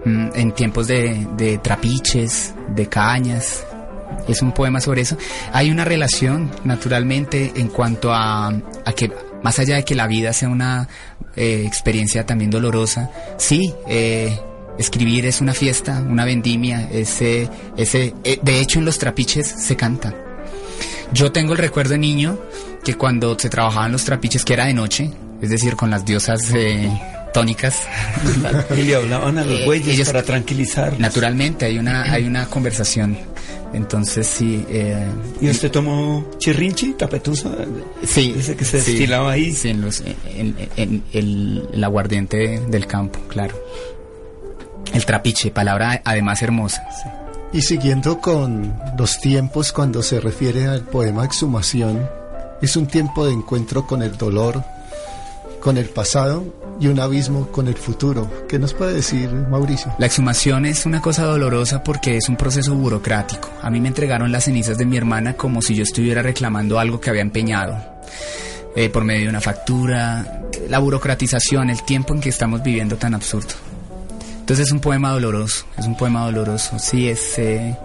mm, 0.04 0.28
en 0.34 0.52
tiempos 0.52 0.86
de, 0.86 1.58
trapiches, 1.62 2.54
de 2.74 2.86
cañas, 2.86 3.64
es 4.26 4.42
un 4.42 4.52
poema 4.52 4.80
sobre 4.80 5.02
eso. 5.02 5.16
Hay 5.52 5.70
una 5.70 5.84
relación, 5.84 6.50
naturalmente, 6.64 7.52
en 7.56 7.68
cuanto 7.68 8.12
a, 8.12 8.48
a 8.48 8.92
que, 8.92 9.10
más 9.42 9.58
allá 9.58 9.76
de 9.76 9.84
que 9.84 9.94
la 9.94 10.06
vida 10.06 10.32
sea 10.32 10.48
una 10.48 10.88
eh, 11.36 11.64
experiencia 11.66 12.26
también 12.26 12.50
dolorosa, 12.50 13.10
sí, 13.36 13.72
eh, 13.86 14.38
escribir 14.78 15.26
es 15.26 15.40
una 15.40 15.52
fiesta, 15.54 16.00
una 16.08 16.24
vendimia, 16.24 16.88
ese, 16.90 17.48
ese, 17.76 18.14
eh, 18.24 18.38
de 18.42 18.60
hecho 18.60 18.78
en 18.78 18.84
los 18.84 18.98
trapiches 18.98 19.46
se 19.46 19.76
canta. 19.76 20.14
Yo 21.12 21.32
tengo 21.32 21.52
el 21.52 21.58
recuerdo 21.58 21.92
de 21.92 21.98
niño 21.98 22.38
que 22.84 22.94
cuando 22.94 23.38
se 23.38 23.48
trabajaban 23.48 23.92
los 23.92 24.04
trapiches, 24.04 24.44
que 24.44 24.52
era 24.54 24.66
de 24.66 24.74
noche, 24.74 25.10
es 25.42 25.50
decir, 25.50 25.74
con 25.76 25.90
las 25.90 26.04
diosas 26.04 26.50
eh, 26.54 26.88
tónicas, 27.34 27.82
Y 28.76 28.82
le 28.82 28.94
hablaban 28.96 29.38
a 29.38 29.44
los 29.44 29.60
Eh, 29.60 29.64
bueyes 29.64 29.88
ellos- 29.88 30.06
para 30.08 30.22
tranquilizar. 30.22 30.98
Naturalmente, 30.98 31.64
hay 31.66 31.78
una, 31.78 32.02
hay 32.12 32.24
una 32.24 32.46
conversación 32.46 33.16
Entonces 33.74 34.26
sí. 34.26 34.64
Eh, 34.70 35.04
¿Y 35.42 35.50
usted 35.50 35.70
tomó 35.70 36.30
chirrinchi, 36.38 36.92
tapetusa? 36.94 37.50
Sí. 38.04 38.34
Ese 38.38 38.56
que 38.56 38.64
se 38.64 38.80
sí, 38.80 38.92
destilaba 38.92 39.32
ahí. 39.32 39.52
Sí, 39.52 39.68
en, 39.70 39.80
los, 39.82 40.00
en, 40.00 40.56
en, 40.76 41.02
el, 41.12 41.68
el 41.74 41.84
aguardiente 41.84 42.60
del 42.68 42.86
campo, 42.86 43.20
claro. 43.28 43.54
El 44.92 45.04
trapiche, 45.04 45.50
palabra 45.50 46.00
además 46.04 46.42
hermosa. 46.42 46.86
Y 47.52 47.62
siguiendo 47.62 48.20
con 48.20 48.78
los 48.98 49.20
tiempos 49.20 49.72
cuando 49.72 50.02
se 50.02 50.20
refiere 50.20 50.66
al 50.66 50.82
poema 50.82 51.24
Exhumación, 51.24 52.08
es 52.60 52.76
un 52.76 52.86
tiempo 52.86 53.26
de 53.26 53.32
encuentro 53.32 53.86
con 53.86 54.02
el 54.02 54.16
dolor, 54.16 54.62
con 55.60 55.78
el 55.78 55.88
pasado 55.88 56.44
y 56.80 56.88
un 56.88 57.00
abismo 57.00 57.48
con 57.48 57.68
el 57.68 57.76
futuro. 57.76 58.30
¿Qué 58.48 58.58
nos 58.58 58.74
puede 58.74 58.94
decir 58.94 59.30
Mauricio? 59.30 59.92
La 59.98 60.06
exhumación 60.06 60.66
es 60.66 60.86
una 60.86 61.00
cosa 61.00 61.24
dolorosa 61.24 61.82
porque 61.82 62.16
es 62.16 62.28
un 62.28 62.36
proceso 62.36 62.74
burocrático. 62.74 63.50
A 63.62 63.70
mí 63.70 63.80
me 63.80 63.88
entregaron 63.88 64.30
las 64.30 64.44
cenizas 64.44 64.78
de 64.78 64.86
mi 64.86 64.96
hermana 64.96 65.34
como 65.34 65.62
si 65.62 65.74
yo 65.74 65.82
estuviera 65.82 66.22
reclamando 66.22 66.78
algo 66.78 67.00
que 67.00 67.10
había 67.10 67.22
empeñado. 67.22 67.76
Eh, 68.76 68.90
por 68.90 69.04
medio 69.04 69.24
de 69.24 69.30
una 69.30 69.40
factura, 69.40 70.42
la 70.68 70.78
burocratización, 70.78 71.70
el 71.70 71.82
tiempo 71.82 72.14
en 72.14 72.20
que 72.20 72.28
estamos 72.28 72.62
viviendo 72.62 72.96
tan 72.96 73.14
absurdo. 73.14 73.67
Entonces 74.48 74.68
es 74.68 74.72
un 74.72 74.80
poema 74.80 75.10
doloroso, 75.10 75.66
es 75.76 75.84
un 75.84 75.94
poema 75.94 76.24
doloroso. 76.24 76.78
Sí, 76.78 77.06
es... 77.06 77.38
Eh, 77.38 77.76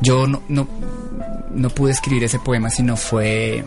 yo 0.00 0.26
no, 0.26 0.40
no, 0.48 1.68
pude 1.68 1.92
escribir 1.92 2.24
ese 2.24 2.38
poema 2.38 2.70
sino 2.70 2.96
fue 2.96 3.66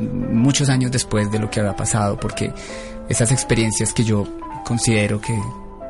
muchos 0.00 0.68
años 0.68 0.90
después 0.90 1.30
de 1.30 1.38
lo 1.38 1.48
que 1.48 1.60
había 1.60 1.76
pasado, 1.76 2.18
porque 2.18 2.52
esas 3.08 3.30
experiencias 3.30 3.92
que 3.92 4.02
yo 4.02 4.26
considero 4.64 5.20
que, 5.20 5.40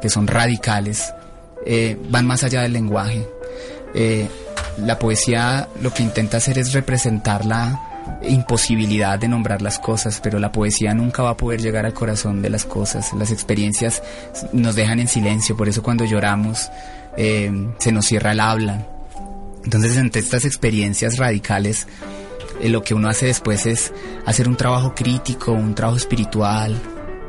que 0.03 0.11
son 0.11 0.27
radicales 0.27 1.11
eh, 1.65 1.99
van 2.11 2.27
más 2.27 2.45
allá 2.45 2.61
del 2.61 2.75
lenguaje. 2.75 3.27
Eh, 3.95 4.29
la 4.77 4.99
poesía 4.99 5.71
lo 5.81 5.91
que 5.95 6.03
intenta 6.03 6.37
hacer 6.37 6.59
es 6.59 6.75
representar 6.75 7.47
la 7.47 7.94
imposibilidad 8.23 9.19
de 9.19 9.29
nombrar 9.29 9.63
las 9.63 9.79
cosas, 9.79 10.21
pero 10.23 10.39
la 10.39 10.53
poesía 10.53 10.95
nunca 10.95 11.23
va 11.23 11.31
a 11.31 11.37
poder 11.37 11.61
llegar 11.61 11.87
al 11.87 11.95
corazón 11.95 12.43
de 12.43 12.51
las 12.51 12.65
cosas. 12.65 13.13
Las 13.15 13.31
experiencias 13.31 14.03
nos 14.53 14.75
dejan 14.75 15.01
en 15.01 15.09
silencio, 15.09 15.57
por 15.57 15.69
eso 15.69 15.83
cuando 15.83 16.05
lloramos 16.05 16.71
eh, 17.17 17.51
se 17.79 17.93
nos 17.93 18.07
cierra 18.07 18.33
el 18.33 18.41
habla. 18.41 18.87
Entonces, 19.65 19.97
entre 19.97 20.21
estas 20.21 20.45
experiencias 20.45 21.17
radicales, 21.17 21.87
eh, 22.61 22.69
lo 22.69 22.83
que 22.83 22.95
uno 22.95 23.09
hace 23.09 23.27
después 23.27 23.67
es 23.67 23.93
hacer 24.27 24.49
un 24.49 24.57
trabajo 24.57 24.95
crítico, 24.95 25.53
un 25.53 25.75
trabajo 25.75 25.97
espiritual 25.97 26.77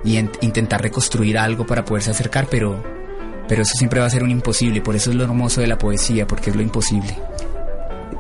y 0.04 0.18
intentar 0.18 0.82
reconstruir 0.82 1.38
algo 1.38 1.66
para 1.66 1.84
poderse 1.86 2.12
acercar, 2.12 2.48
pero, 2.50 2.84
pero 3.48 3.64
eso 3.64 3.76
siempre 3.76 4.00
va 4.00 4.06
a 4.06 4.10
ser 4.10 4.24
un 4.24 4.32
imposible. 4.32 4.82
Por 4.82 4.96
eso 4.96 5.12
es 5.12 5.16
lo 5.16 5.24
hermoso 5.24 5.62
de 5.62 5.68
la 5.68 5.78
poesía, 5.78 6.28
porque 6.28 6.50
es 6.50 6.56
lo 6.56 6.62
imposible. 6.62 7.16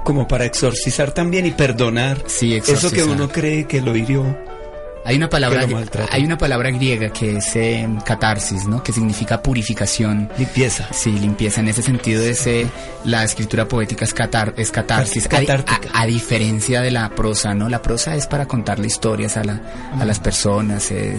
Como 0.06 0.28
para 0.28 0.46
exorcizar 0.46 1.12
también 1.12 1.48
y 1.48 1.52
perdonar 1.52 2.24
Sí, 2.28 2.56
eso 2.56 2.92
que 2.92 3.04
uno 3.04 3.28
cree 3.28 3.66
que 3.66 3.82
lo 3.82 3.96
hirió. 3.96 4.24
Hay 5.04 5.18
una 5.18 5.30
palabra, 5.30 5.68
hay 6.10 6.24
una 6.24 6.38
palabra 6.38 6.72
griega 6.72 7.10
que 7.10 7.38
es 7.38 7.56
eh, 7.56 7.88
catarsis, 8.04 8.66
¿no? 8.66 8.82
Que 8.82 8.92
significa 8.92 9.42
purificación. 9.42 10.30
Limpieza. 10.36 10.88
Sí, 10.92 11.12
limpieza. 11.12 11.62
En 11.62 11.68
ese 11.68 11.84
sentido, 11.84 12.24
es, 12.24 12.48
eh, 12.48 12.68
la 13.04 13.24
escritura 13.24 13.68
poética 13.68 14.04
es, 14.04 14.16
catar, 14.16 14.56
es 14.58 14.72
catarsis. 14.72 15.28
A, 15.32 16.02
a 16.02 16.06
diferencia 16.08 16.82
de 16.82 16.90
la 16.90 17.10
prosa, 17.10 17.54
¿no? 17.54 17.70
La 17.70 17.84
prosa 17.84 18.16
es 18.16 18.26
para 18.26 18.48
contarle 18.48 18.88
historias 18.88 19.38
a, 19.38 19.44
la, 19.44 19.62
a 20.00 20.06
las 20.06 20.20
personas, 20.20 20.90
eh, 20.92 21.16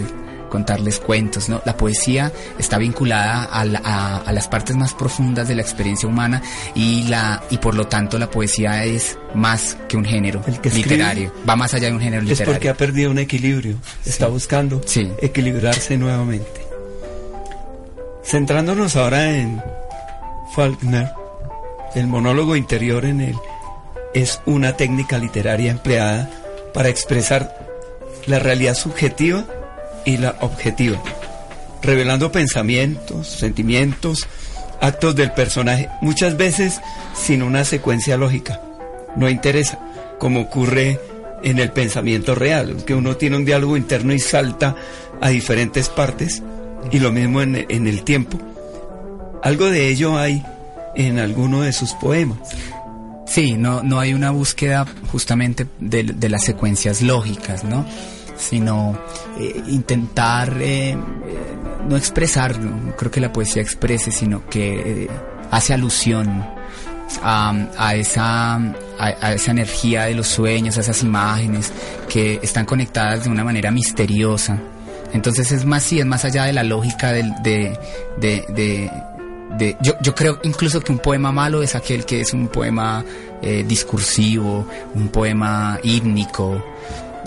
contarles 0.49 0.99
cuentos, 0.99 1.49
¿no? 1.49 1.61
La 1.65 1.77
poesía 1.77 2.33
está 2.59 2.79
vinculada 2.79 3.45
a, 3.45 3.65
la- 3.65 3.81
a- 3.85 4.17
a 4.19 4.33
las 4.33 4.49
partes 4.49 4.77
más 4.77 4.95
profundas 4.95 5.49
de 5.49 5.55
la 5.55 5.63
experiencia 5.63 6.09
humana 6.09 6.43
y, 6.75 7.05
la, 7.05 7.43
y 7.51 7.59
por 7.59 7.75
lo 7.75 7.87
tanto 7.87 8.19
la 8.19 8.31
poesía 8.31 8.85
es 8.85 9.19
más 9.35 9.77
que 9.89 9.97
un 9.97 10.05
género 10.05 10.43
El 10.47 10.61
que 10.61 10.69
escribe 10.69 10.91
literario. 10.91 11.33
Va 11.49 11.57
más 11.57 11.75
allá 11.75 11.89
de 11.89 11.93
un 11.95 12.01
género 12.01 12.23
Es 12.23 12.29
literario. 12.29 12.55
porque 12.55 12.69
ha 12.69 12.75
perdido 12.75 13.11
un 13.11 13.19
equilibrio. 13.19 13.77
Está 14.05 14.27
buscando 14.29 14.81
Sí. 14.87 15.11
equilibrarse 15.21 15.97
nuevamente. 15.97 16.67
Centrándonos 18.25 18.97
ahora 18.97 19.31
en 19.37 19.63
Faulkner, 20.55 21.11
el 21.95 22.07
monólogo 22.07 22.57
interior 22.57 23.05
en 23.05 23.21
él 23.21 23.37
es 24.15 24.41
una 24.47 24.77
técnica 24.77 25.19
literaria 25.19 25.71
empleada 25.71 26.31
para 26.75 26.89
expresar 26.89 27.57
la 28.27 28.39
realidad 28.39 28.75
subjetiva 28.75 29.45
y 30.07 30.17
la 30.17 30.37
objetiva, 30.41 31.03
revelando 31.83 32.33
pensamientos, 32.33 33.27
sentimientos, 33.27 34.27
actos 34.81 35.15
del 35.15 35.33
personaje, 35.33 35.91
muchas 36.01 36.37
veces 36.39 36.81
sin 37.15 37.43
una 37.43 37.65
secuencia 37.65 38.17
lógica. 38.17 38.61
No 39.17 39.29
interesa, 39.29 39.79
como 40.19 40.41
ocurre 40.41 40.99
en 41.43 41.59
el 41.59 41.71
pensamiento 41.73 42.35
real, 42.35 42.85
que 42.87 42.95
uno 42.95 43.17
tiene 43.17 43.37
un 43.37 43.45
diálogo 43.45 43.77
interno 43.77 44.15
y 44.15 44.19
salta 44.19 44.77
a 45.21 45.29
diferentes 45.29 45.89
partes, 45.89 46.43
y 46.91 47.01
lo 47.01 47.13
mismo 47.13 47.43
en, 47.43 47.67
en 47.69 47.87
el 47.87 48.03
tiempo. 48.03 48.39
Algo 49.43 49.67
de 49.67 49.89
ello 49.89 50.17
hay 50.17 50.43
en 50.95 51.19
alguno 51.19 51.63
de 51.63 51.73
sus 51.73 51.93
poemas. 51.95 52.39
Sí, 53.27 53.55
no, 53.55 53.83
no 53.83 53.99
hay 53.99 54.15
una 54.15 54.31
búsqueda 54.31 54.87
justamente 55.11 55.67
de, 55.81 56.05
de 56.05 56.29
las 56.29 56.45
secuencias 56.45 57.03
lógicas, 57.03 57.65
¿no? 57.65 57.85
Sino 58.39 58.99
eh, 59.39 59.63
intentar 59.69 60.57
eh, 60.61 60.91
eh, 60.91 60.97
no 61.89 61.97
expresar, 61.97 62.59
no 62.59 62.95
creo 62.97 63.11
que 63.11 63.21
la 63.21 63.33
poesía 63.33 63.63
exprese, 63.63 64.11
sino 64.11 64.47
que 64.49 65.09
hace 65.51 65.73
alusión 65.73 66.45
a, 67.23 67.55
a 67.79 67.95
esa, 67.95 68.57
a, 68.99 69.33
esa 69.33 69.51
energía 69.51 70.05
de 70.05 70.15
los 70.15 70.27
sueños, 70.27 70.77
a 70.77 70.81
esas 70.81 71.03
imágenes 71.03 71.73
que 72.09 72.41
están 72.43 72.67
conectadas 72.67 73.25
de 73.25 73.31
una 73.31 73.43
manera 73.45 73.71
misteriosa. 73.71 74.59
Entonces 75.13 75.51
es 75.53 75.65
más, 75.65 75.83
sí, 75.85 75.99
es 76.01 76.05
más 76.07 76.25
allá 76.25 76.45
de 76.45 76.53
la 76.53 76.63
lógica 76.65 77.13
del- 77.13 77.33
de, 77.43 77.79
de, 78.19 78.91
de, 79.57 79.77
yo, 79.81 79.95
yo 80.03 80.15
creo 80.15 80.41
incluso 80.43 80.81
que 80.81 80.93
un 80.93 80.99
poema 80.99 81.33
malo 81.33 81.63
es 81.63 81.75
aquel 81.75 82.05
que 82.05 82.21
es 82.21 82.33
un 82.35 82.49
poema 82.49 83.03
discursivo, 83.67 84.67
un 84.95 85.09
poema 85.09 85.79
hímnico, 85.83 86.63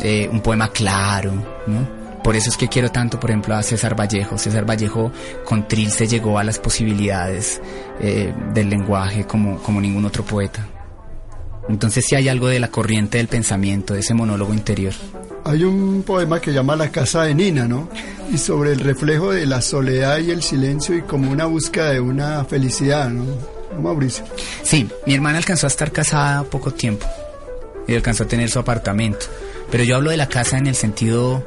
eh, 0.02 0.30
un 0.32 0.42
poema 0.42 0.70
claro, 0.70 1.34
¿no? 1.68 2.00
Por 2.24 2.36
eso 2.36 2.50
es 2.50 2.58
que 2.58 2.68
quiero 2.68 2.92
tanto, 2.92 3.20
por 3.20 3.30
ejemplo, 3.30 3.56
a 3.56 3.64
César 3.64 3.98
Vallejo. 4.00 4.38
César 4.38 4.70
Vallejo 4.70 5.12
con 5.46 5.68
Trilce 5.68 6.08
llegó 6.08 6.38
a 6.38 6.44
las 6.44 6.60
posibilidades 6.60 7.62
eh, 8.02 8.34
del 8.54 8.70
lenguaje 8.70 9.26
como, 9.26 9.58
como 9.64 9.80
ningún 9.80 10.06
otro 10.06 10.24
poeta. 10.24 10.68
Entonces 11.70 12.06
sí 12.06 12.16
hay 12.16 12.28
algo 12.28 12.48
de 12.48 12.60
la 12.60 12.70
corriente 12.70 13.20
del 13.20 13.28
pensamiento, 13.28 13.94
de 13.94 14.02
ese 14.02 14.14
monólogo 14.14 14.54
interior. 14.54 14.94
Hay 15.46 15.64
un 15.64 16.04
poema 16.04 16.42
que 16.42 16.52
llama 16.52 16.76
La 16.76 16.92
casa 16.92 17.24
de 17.24 17.36
Nina, 17.36 17.68
¿no? 17.68 17.90
Y 18.32 18.38
sobre 18.38 18.74
el 18.74 18.80
reflejo 18.80 19.32
de 19.32 19.46
la 19.46 19.62
soledad 19.62 20.18
y 20.20 20.32
el 20.32 20.44
silencio 20.44 20.98
y 20.98 21.04
como 21.04 21.32
una 21.32 21.46
búsqueda 21.46 21.92
de 21.92 22.00
una 22.00 22.44
felicidad, 22.44 23.10
¿no? 23.10 23.24
¿No, 23.74 23.82
Mauricio. 23.82 24.26
Sí, 24.64 24.88
mi 25.06 25.14
hermana 25.14 25.38
alcanzó 25.38 25.68
a 25.68 25.70
estar 25.70 25.92
casada 25.92 26.44
poco 26.44 26.72
tiempo 26.72 27.06
y 27.88 27.96
alcanzó 27.96 28.24
a 28.24 28.28
tener 28.28 28.50
su 28.50 28.60
apartamento. 28.60 29.28
Pero 29.71 29.84
yo 29.84 29.95
hablo 29.97 30.10
de 30.12 30.17
la 30.17 30.27
casa 30.27 30.58
en 30.58 30.67
el 30.67 30.75
sentido 30.75 31.43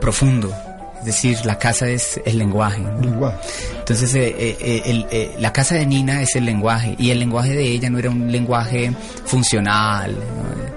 profundo, 0.00 0.52
es 1.00 1.04
decir, 1.06 1.38
la 1.44 1.58
casa 1.58 1.88
es 1.88 2.20
el 2.24 2.38
lenguaje. 2.38 2.82
Entonces, 3.78 4.14
eh, 4.14 4.34
eh, 4.38 4.56
eh, 4.60 4.82
el- 4.86 5.06
eh, 5.10 5.34
la 5.38 5.52
casa 5.52 5.74
de 5.76 5.86
Nina 5.86 6.22
es 6.22 6.36
el 6.36 6.44
lenguaje 6.44 6.94
y 6.98 7.10
el 7.10 7.18
lenguaje 7.18 7.54
de 7.54 7.64
ella 7.64 7.88
no 7.90 7.98
era 7.98 8.10
un 8.10 8.30
lenguaje 8.30 8.92
funcional, 9.24 10.14
¿no? 10.14 10.72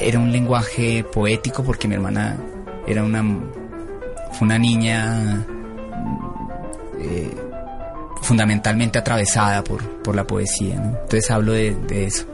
era 0.00 0.18
un 0.20 0.30
lenguaje 0.30 1.04
poético 1.04 1.64
porque 1.64 1.88
mi 1.88 1.94
hermana 1.96 2.36
era 2.86 3.02
una 3.02 3.22
fue 4.32 4.46
una 4.46 4.58
niña 4.58 5.44
fundamentalmente 8.22 8.98
atravesada 8.98 9.62
por, 9.64 9.82
por 10.02 10.14
la 10.14 10.24
poesía. 10.26 10.76
¿no? 10.76 10.88
Entonces 11.02 11.30
hablo 11.30 11.52
de, 11.52 11.74
de 11.88 12.04
eso. 12.06 12.24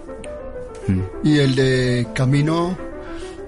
Mm. 0.89 1.01
Y 1.27 1.39
el 1.39 1.55
de 1.55 2.07
Camino 2.15 2.77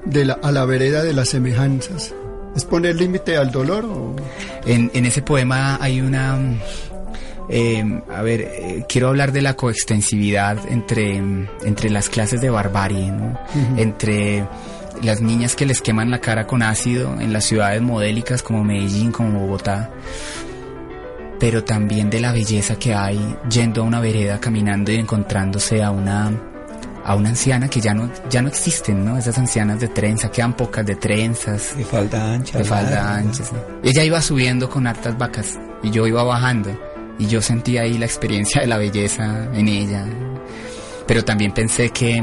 de 0.06 0.24
la, 0.24 0.34
a 0.42 0.52
la 0.52 0.64
vereda 0.64 1.02
de 1.02 1.12
las 1.12 1.28
semejanzas. 1.28 2.14
¿Es 2.54 2.64
poner 2.64 2.96
límite 2.96 3.36
al 3.36 3.50
dolor 3.50 3.84
o...? 3.84 4.16
En, 4.64 4.90
en 4.94 5.04
ese 5.04 5.20
poema 5.22 5.78
hay 5.80 6.00
una... 6.00 6.38
eh, 7.50 7.84
a 8.12 8.22
ver, 8.22 8.40
eh, 8.40 8.84
quiero 8.88 9.08
hablar 9.08 9.30
de 9.32 9.42
la 9.42 9.54
coextensividad 9.54 10.58
entre, 10.70 11.20
mm, 11.20 11.48
entre 11.64 11.90
las 11.90 12.08
clases 12.08 12.40
de 12.40 12.48
barbarie, 12.50 13.10
¿no? 13.12 13.38
entre 13.76 14.46
las 15.02 15.20
niñas 15.20 15.54
que 15.54 15.66
les 15.66 15.82
queman 15.82 16.10
la 16.10 16.20
cara 16.20 16.46
con 16.46 16.62
ácido 16.62 17.20
en 17.20 17.32
las 17.32 17.44
ciudades 17.44 17.82
modélicas 17.82 18.42
como 18.42 18.64
Medellín, 18.64 19.12
como 19.12 19.40
Bogotá, 19.40 19.90
pero 21.38 21.62
también 21.62 22.08
de 22.08 22.20
la 22.20 22.32
belleza 22.32 22.76
que 22.76 22.94
hay 22.94 23.36
yendo 23.50 23.82
a 23.82 23.84
una 23.84 24.00
vereda, 24.00 24.40
caminando 24.40 24.90
y 24.90 24.96
encontrándose 24.96 25.82
a 25.82 25.90
una 25.90 26.32
a 27.06 27.14
una 27.14 27.28
anciana 27.28 27.68
que 27.68 27.80
ya 27.80 27.94
no 27.94 28.10
ya 28.28 28.42
no 28.42 28.48
existen, 28.48 29.04
¿no? 29.04 29.16
Esas 29.16 29.38
ancianas 29.38 29.78
de 29.80 29.88
trenza, 29.88 30.28
quedan 30.30 30.54
pocas 30.54 30.84
de 30.84 30.96
trenzas, 30.96 31.76
De 31.76 31.84
falda 31.84 32.34
ancha. 32.34 32.58
de 32.58 32.64
falda 32.64 33.14
ancha. 33.14 33.44
Ella 33.82 34.02
iba 34.04 34.20
subiendo 34.20 34.68
con 34.68 34.86
hartas 34.88 35.16
vacas 35.16 35.56
y 35.82 35.90
yo 35.90 36.06
iba 36.06 36.24
bajando 36.24 36.76
y 37.18 37.26
yo 37.28 37.40
sentía 37.40 37.82
ahí 37.82 37.96
la 37.96 38.06
experiencia 38.06 38.60
de 38.60 38.66
la 38.66 38.76
belleza 38.78 39.48
en 39.54 39.68
ella. 39.68 40.04
pero 41.06 41.24
también 41.24 41.52
pensé 41.52 41.90
que, 41.90 42.20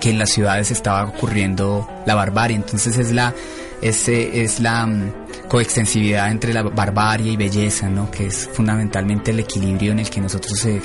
que 0.00 0.10
en 0.10 0.18
las 0.18 0.30
ciudades 0.30 0.70
estaba 0.70 1.04
ocurriendo 1.04 1.86
la 2.06 2.14
barbarie, 2.14 2.56
entonces 2.56 2.96
es 2.96 3.12
la, 3.12 3.34
ese 3.82 4.42
es 4.42 4.58
la 4.60 4.86
mm, 4.86 5.12
coextensividad 5.48 6.30
entre 6.30 6.54
la 6.54 6.62
barbarie 6.62 7.32
y 7.32 7.36
belleza, 7.36 7.90
¿no? 7.90 8.10
que 8.10 8.26
es 8.28 8.48
fundamentalmente 8.54 9.32
el 9.32 9.40
equilibrio 9.40 9.92
en 9.92 9.98
el 9.98 10.08
que 10.08 10.20
nosotros 10.22 10.64
eh, 10.64 10.80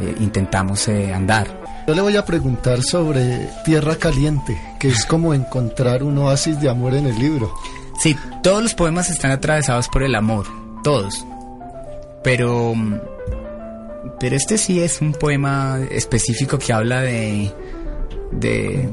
eh, 0.00 0.14
intentamos 0.20 0.86
eh, 0.86 1.12
andar. 1.12 1.65
Yo 1.86 1.94
le 1.94 2.02
voy 2.02 2.16
a 2.16 2.24
preguntar 2.24 2.82
sobre 2.82 3.48
Tierra 3.64 3.94
Caliente, 3.94 4.60
que 4.80 4.88
es 4.88 5.06
como 5.06 5.32
encontrar 5.34 6.02
un 6.02 6.18
oasis 6.18 6.60
de 6.60 6.68
amor 6.68 6.94
en 6.94 7.06
el 7.06 7.16
libro. 7.16 7.54
Sí, 8.00 8.16
todos 8.42 8.60
los 8.60 8.74
poemas 8.74 9.08
están 9.08 9.30
atravesados 9.30 9.88
por 9.88 10.02
el 10.02 10.16
amor, 10.16 10.46
todos. 10.82 11.24
Pero 12.24 12.74
pero 14.18 14.34
este 14.34 14.58
sí 14.58 14.80
es 14.80 15.00
un 15.00 15.12
poema 15.12 15.78
específico 15.90 16.58
que 16.58 16.72
habla 16.72 17.02
de 17.02 17.52
de, 18.32 18.88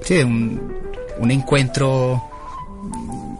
sí, 0.00 0.14
de 0.14 0.24
un, 0.24 0.74
un 1.18 1.30
encuentro 1.30 2.24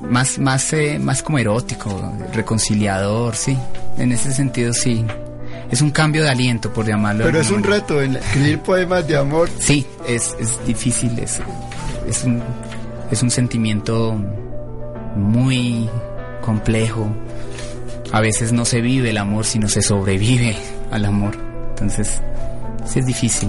más 0.02 0.38
más 0.38 0.74
eh, 0.74 0.98
más 0.98 1.22
como 1.22 1.38
erótico, 1.38 2.12
reconciliador, 2.34 3.34
sí. 3.34 3.56
En 3.96 4.12
ese 4.12 4.30
sentido 4.32 4.74
sí 4.74 5.06
es 5.74 5.82
un 5.82 5.90
cambio 5.90 6.22
de 6.22 6.30
aliento, 6.30 6.72
por 6.72 6.86
llamarlo. 6.86 7.24
Pero 7.24 7.40
es 7.40 7.50
un 7.50 7.64
reto, 7.64 8.00
escribir 8.00 8.60
poemas 8.60 9.08
de 9.08 9.16
amor. 9.16 9.50
Sí, 9.58 9.84
es, 10.06 10.36
es 10.38 10.64
difícil, 10.64 11.18
es, 11.18 11.40
es, 12.08 12.22
un, 12.22 12.40
es 13.10 13.22
un 13.24 13.30
sentimiento 13.30 14.16
muy 15.16 15.90
complejo. 16.42 17.08
A 18.12 18.20
veces 18.20 18.52
no 18.52 18.64
se 18.64 18.82
vive 18.82 19.10
el 19.10 19.18
amor, 19.18 19.44
sino 19.44 19.68
se 19.68 19.82
sobrevive 19.82 20.56
al 20.92 21.06
amor. 21.06 21.36
Entonces, 21.70 22.20
sí 22.86 23.00
es 23.00 23.06
difícil. 23.06 23.48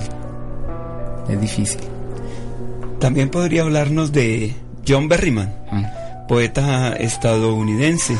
Es 1.29 1.39
difícil. 1.39 1.81
También 2.99 3.29
podría 3.29 3.61
hablarnos 3.61 4.11
de 4.11 4.55
John 4.87 5.07
Berryman, 5.07 5.53
ah. 5.71 6.25
poeta 6.27 6.93
estadounidense, 6.93 8.17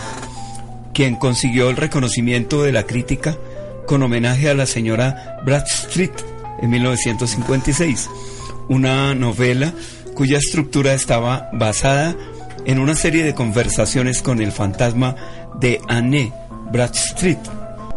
quien 0.94 1.16
consiguió 1.16 1.72
el 1.72 1.76
reconocimiento 1.76 2.62
de 2.62 2.72
la 2.72 2.84
crítica 2.84 3.36
con 3.86 4.04
homenaje 4.04 4.50
a 4.50 4.54
la 4.54 4.66
señora 4.66 5.40
Bradstreet 5.46 6.14
en 6.62 6.70
1956, 6.70 8.10
una 8.70 9.14
novela 9.16 9.74
cuya 10.14 10.38
estructura 10.38 10.94
estaba 10.94 11.50
basada 11.54 12.16
en 12.66 12.80
una 12.80 12.96
serie 12.96 13.24
de 13.24 13.36
conversaciones 13.36 14.22
con 14.22 14.42
el 14.42 14.52
fantasma 14.52 15.16
de 15.60 15.80
Anne 15.88 16.34
Bradstreet. 16.72 17.40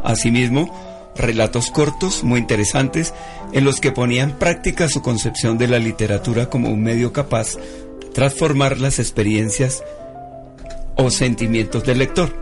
Asimismo, 0.04 1.12
relatos 1.16 1.70
cortos 1.70 2.22
muy 2.22 2.40
interesantes 2.40 3.14
en 3.52 3.64
los 3.64 3.80
que 3.80 3.92
ponía 3.92 4.22
en 4.22 4.32
práctica 4.32 4.88
su 4.88 5.02
concepción 5.02 5.58
de 5.58 5.68
la 5.68 5.78
literatura 5.78 6.50
como 6.50 6.68
un 6.68 6.82
medio 6.82 7.12
capaz 7.12 7.56
de 7.56 8.08
transformar 8.12 8.78
las 8.78 8.98
experiencias 8.98 9.82
o 10.96 11.10
sentimientos 11.10 11.84
del 11.84 11.98
lector. 11.98 12.34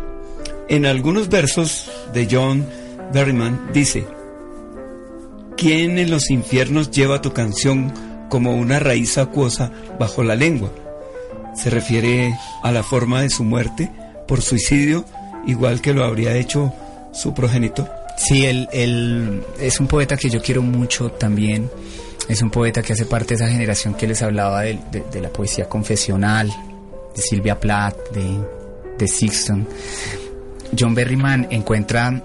En 0.69 0.85
algunos 0.85 1.29
versos 1.29 1.91
de 2.13 2.27
John 2.31 2.67
Berryman 3.13 3.71
dice, 3.73 4.07
¿quién 5.57 5.99
en 5.99 6.11
los 6.11 6.31
infiernos 6.31 6.91
lleva 6.91 7.23
tu 7.23 7.33
canción 7.33 7.93
como 8.29 8.57
una 8.57 8.79
raíz 8.79 9.19
acuosa 9.19 9.71
bajo 9.99 10.23
la 10.23 10.35
lengua? 10.35 10.71
Se 11.55 11.71
refiere 11.71 12.35
a 12.63 12.73
la 12.73 12.83
forma 12.83 13.23
de 13.23 13.31
su 13.31 13.45
muerte 13.45 13.91
por 14.29 14.43
suicidio, 14.43 15.05
igual 15.47 15.81
que 15.81 15.95
lo 15.95 16.05
habría 16.05 16.37
hecho 16.37 16.73
su 17.13 17.33
progenitor. 17.33 17.91
Sí, 18.17 18.45
él, 18.45 19.43
es 19.61 19.81
un 19.81 19.87
poeta 19.87 20.17
que 20.17 20.31
yo 20.31 20.41
quiero 20.41 20.63
mucho 20.63 21.11
también. 21.11 21.71
Es 22.29 22.43
un 22.43 22.51
poeta 22.51 22.83
que 22.83 22.93
hace 22.93 23.07
parte 23.07 23.37
de 23.37 23.45
esa 23.45 23.53
generación 23.53 23.95
que 23.95 24.07
les 24.07 24.21
hablaba 24.23 24.63
de, 24.63 24.81
la 25.21 25.29
poesía 25.29 25.69
confesional, 25.69 26.53
de 27.15 27.23
Silvia 27.23 27.61
Plath, 27.61 27.97
de, 28.13 28.41
de 28.99 29.09
Sixton. 29.09 29.67
John 30.79 30.95
Berryman 30.95 31.47
encuentra 31.51 32.23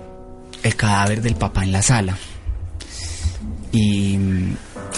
el 0.64 0.76
cadáver 0.76 1.22
del 1.22 1.36
papá 1.36 1.64
en 1.64 1.72
la 1.72 1.82
sala. 1.82 2.18
Y, 3.72 4.18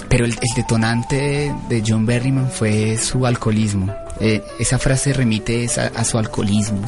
pero 0.09 0.25
el, 0.25 0.37
detonante 0.55 1.53
de 1.69 1.83
John 1.85 2.05
Berryman 2.05 2.49
fue 2.49 2.97
su 2.97 3.25
alcoholismo. 3.25 3.93
Eh, 4.19 4.43
esa 4.59 4.79
frase 4.79 5.13
remite 5.13 5.67
a, 5.95 6.03
su 6.03 6.17
alcoholismo, 6.17 6.81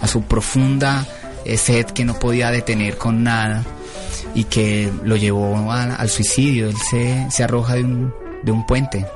a 0.00 0.06
su 0.06 0.22
profunda 0.22 1.06
eh, 1.44 1.56
sed 1.56 1.86
que 1.86 2.04
no 2.04 2.18
podía 2.18 2.50
detener 2.50 2.96
con 2.96 3.22
nada 3.22 3.64
y 4.34 4.44
que 4.44 4.90
lo 5.04 5.16
llevó 5.16 5.70
al 5.70 6.08
suicidio. 6.08 6.68
Él 6.68 6.76
se, 6.76 7.26
se 7.30 7.44
arroja 7.44 7.74
de 7.74 7.84
un, 7.84 8.14
de 8.42 8.52
un 8.52 8.66
puente. 8.66 9.06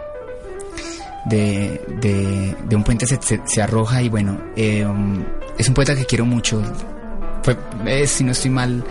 De, 1.26 1.80
de, 2.68 2.76
un 2.76 2.84
puente 2.84 3.06
se, 3.06 3.18
se, 3.46 3.62
arroja 3.62 4.02
y 4.02 4.10
bueno, 4.10 4.38
eh, 4.56 4.86
es 5.56 5.68
un 5.68 5.74
poeta 5.74 5.96
que 5.96 6.04
quiero 6.04 6.26
mucho 6.26 6.62
fue, 7.44 7.56
eh, 7.86 8.06
si 8.06 8.24
no 8.24 8.32
estoy 8.32 8.50
mal, 8.50 8.82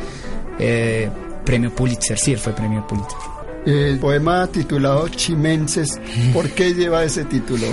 eh, 0.60 1.10
premio 1.44 1.74
Pulitzer, 1.74 2.20
sí, 2.20 2.36
fue 2.36 2.54
premio 2.54 2.86
Pulitzer. 2.88 3.18
El 3.66 3.98
poema 4.00 4.46
titulado 4.48 5.08
Chimenses, 5.08 6.00
¿por 6.32 6.50
qué 6.52 6.74
lleva 6.74 7.04
ese 7.04 7.26
título? 7.26 7.66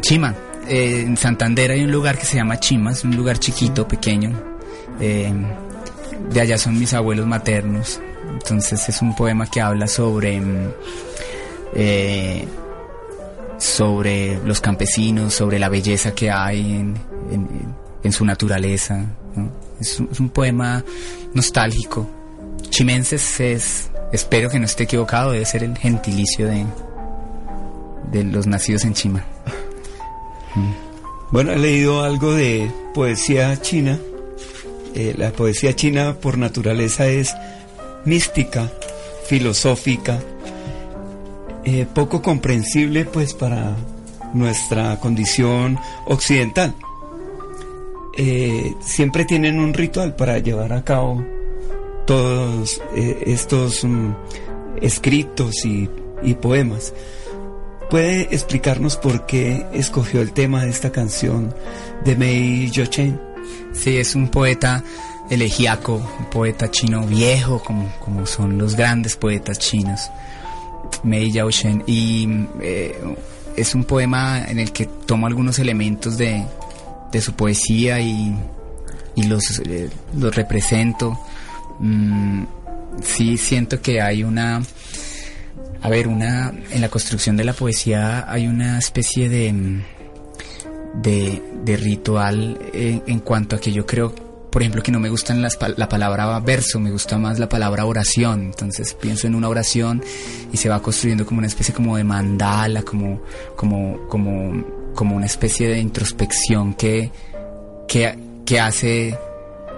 Chima. 0.00 0.34
Eh, 0.68 1.02
en 1.04 1.16
Santander 1.16 1.72
hay 1.72 1.82
un 1.82 1.90
lugar 1.90 2.16
que 2.16 2.26
se 2.26 2.36
llama 2.36 2.60
Chimas, 2.60 3.02
un 3.02 3.16
lugar 3.16 3.38
chiquito, 3.38 3.88
pequeño. 3.88 4.40
de 5.00 6.40
allá 6.40 6.58
son 6.58 6.78
mis 6.78 6.94
abuelos 6.94 7.26
maternos. 7.26 8.00
Entonces 8.32 8.88
es 8.88 9.02
un 9.02 9.16
poema 9.16 9.50
que 9.50 9.60
habla 9.60 9.88
sobre 9.88 10.40
mm, 10.40 10.70
sobre 13.58 14.38
los 14.44 14.60
campesinos, 14.60 15.34
sobre 15.34 15.58
la 15.58 15.68
belleza 15.68 16.14
que 16.14 16.30
hay 16.30 16.60
en, 16.72 16.94
en 18.02 18.12
su 18.12 18.24
naturaleza. 18.24 19.06
Es, 19.80 20.00
un, 20.00 20.28
poema 20.28 20.84
nostálgico. 21.34 22.08
Chimenses 22.68 23.40
es, 23.40 23.90
espero 24.12 24.50
que 24.50 24.58
no 24.58 24.66
esté 24.66 24.84
equivocado, 24.84 25.32
debe 25.32 25.44
ser 25.44 25.64
el 25.64 25.76
gentilicio 25.76 26.46
de, 26.46 26.66
de 28.12 28.24
los 28.24 28.46
nacidos 28.46 28.84
en 28.84 28.94
Chima. 28.94 29.24
Bueno, 31.30 31.52
he 31.52 31.58
leído 31.58 32.02
algo 32.02 32.34
de 32.34 32.70
poesía 32.92 33.60
china. 33.60 33.98
Eh, 34.94 35.14
la 35.16 35.30
poesía 35.30 35.76
china 35.76 36.16
por 36.20 36.36
naturaleza 36.36 37.06
es 37.06 37.34
mística, 38.04 38.68
filosófica, 39.26 40.18
eh, 41.64 41.86
poco 41.94 42.20
comprensible 42.22 43.04
pues 43.04 43.34
para 43.34 43.76
nuestra 44.34 44.98
condición 44.98 45.78
occidental. 46.06 46.74
Eh, 48.16 48.74
siempre 48.80 49.24
tienen 49.24 49.60
un 49.60 49.72
ritual 49.72 50.16
para 50.16 50.38
llevar 50.38 50.72
a 50.72 50.82
cabo 50.82 51.24
todos 52.06 52.82
eh, 52.96 53.22
estos 53.26 53.84
mm, 53.84 54.12
escritos 54.80 55.64
y, 55.64 55.88
poemas. 56.40 56.92
¿Puede 57.88 58.22
explicarnos 58.34 58.96
por 58.96 59.26
qué 59.26 59.66
escogió 59.72 60.20
el 60.20 60.32
tema 60.32 60.64
de 60.64 60.70
esta 60.70 60.92
canción 60.92 61.54
de 62.04 62.16
Mei 62.16 62.70
Yochen? 62.70 63.20
Sí, 63.72 63.96
es 63.96 64.14
un 64.14 64.28
poeta 64.28 64.84
elegíaco, 65.28 65.94
un 66.18 66.26
poeta 66.26 66.70
chino 66.70 67.06
viejo, 67.06 67.62
como, 67.62 67.90
como 68.00 68.26
son 68.26 68.58
los 68.58 68.76
grandes 68.76 69.16
poetas 69.16 69.58
chinos, 69.58 70.10
Mei 71.02 71.30
Yaoshen. 71.30 71.82
Y 71.86 72.28
eh, 72.60 73.00
es 73.56 73.74
un 73.74 73.84
poema 73.84 74.44
en 74.46 74.58
el 74.58 74.72
que 74.72 74.86
toma 74.86 75.28
algunos 75.28 75.58
elementos 75.58 76.18
de, 76.18 76.44
de 77.12 77.20
su 77.20 77.34
poesía 77.34 78.00
y, 78.00 78.34
y 79.16 79.24
los, 79.24 79.60
eh, 79.60 79.90
los 80.16 80.34
represento. 80.34 81.18
Mm, 81.78 82.44
sí 83.02 83.36
siento 83.36 83.80
que 83.80 84.00
hay 84.00 84.22
una, 84.24 84.62
a 85.82 85.88
ver, 85.88 86.08
una, 86.08 86.52
en 86.70 86.80
la 86.80 86.88
construcción 86.88 87.36
de 87.36 87.44
la 87.44 87.52
poesía 87.52 88.30
hay 88.30 88.46
una 88.46 88.78
especie 88.78 89.28
de, 89.28 89.82
de, 90.94 91.42
de 91.64 91.76
ritual 91.76 92.58
en, 92.72 93.02
en, 93.06 93.20
cuanto 93.20 93.56
a 93.56 93.60
que 93.60 93.72
yo 93.72 93.86
creo, 93.86 94.14
por 94.50 94.62
ejemplo, 94.62 94.82
que 94.82 94.92
no 94.92 95.00
me 95.00 95.08
gustan 95.08 95.40
las, 95.40 95.58
la 95.76 95.88
palabra 95.88 96.38
verso, 96.40 96.80
me 96.80 96.90
gusta 96.90 97.18
más 97.18 97.38
la 97.38 97.48
palabra 97.48 97.84
oración. 97.86 98.42
Entonces 98.46 98.94
pienso 98.94 99.26
en 99.26 99.34
una 99.34 99.48
oración 99.48 100.02
y 100.52 100.56
se 100.56 100.68
va 100.68 100.82
construyendo 100.82 101.24
como 101.24 101.38
una 101.38 101.46
especie 101.46 101.72
como 101.72 101.96
de 101.96 102.04
mandala, 102.04 102.82
como, 102.82 103.22
como, 103.56 104.06
como 104.08 104.79
como 104.94 105.16
una 105.16 105.26
especie 105.26 105.68
de 105.68 105.78
introspección 105.78 106.74
que, 106.74 107.10
que, 107.86 108.60
hace 108.60 109.18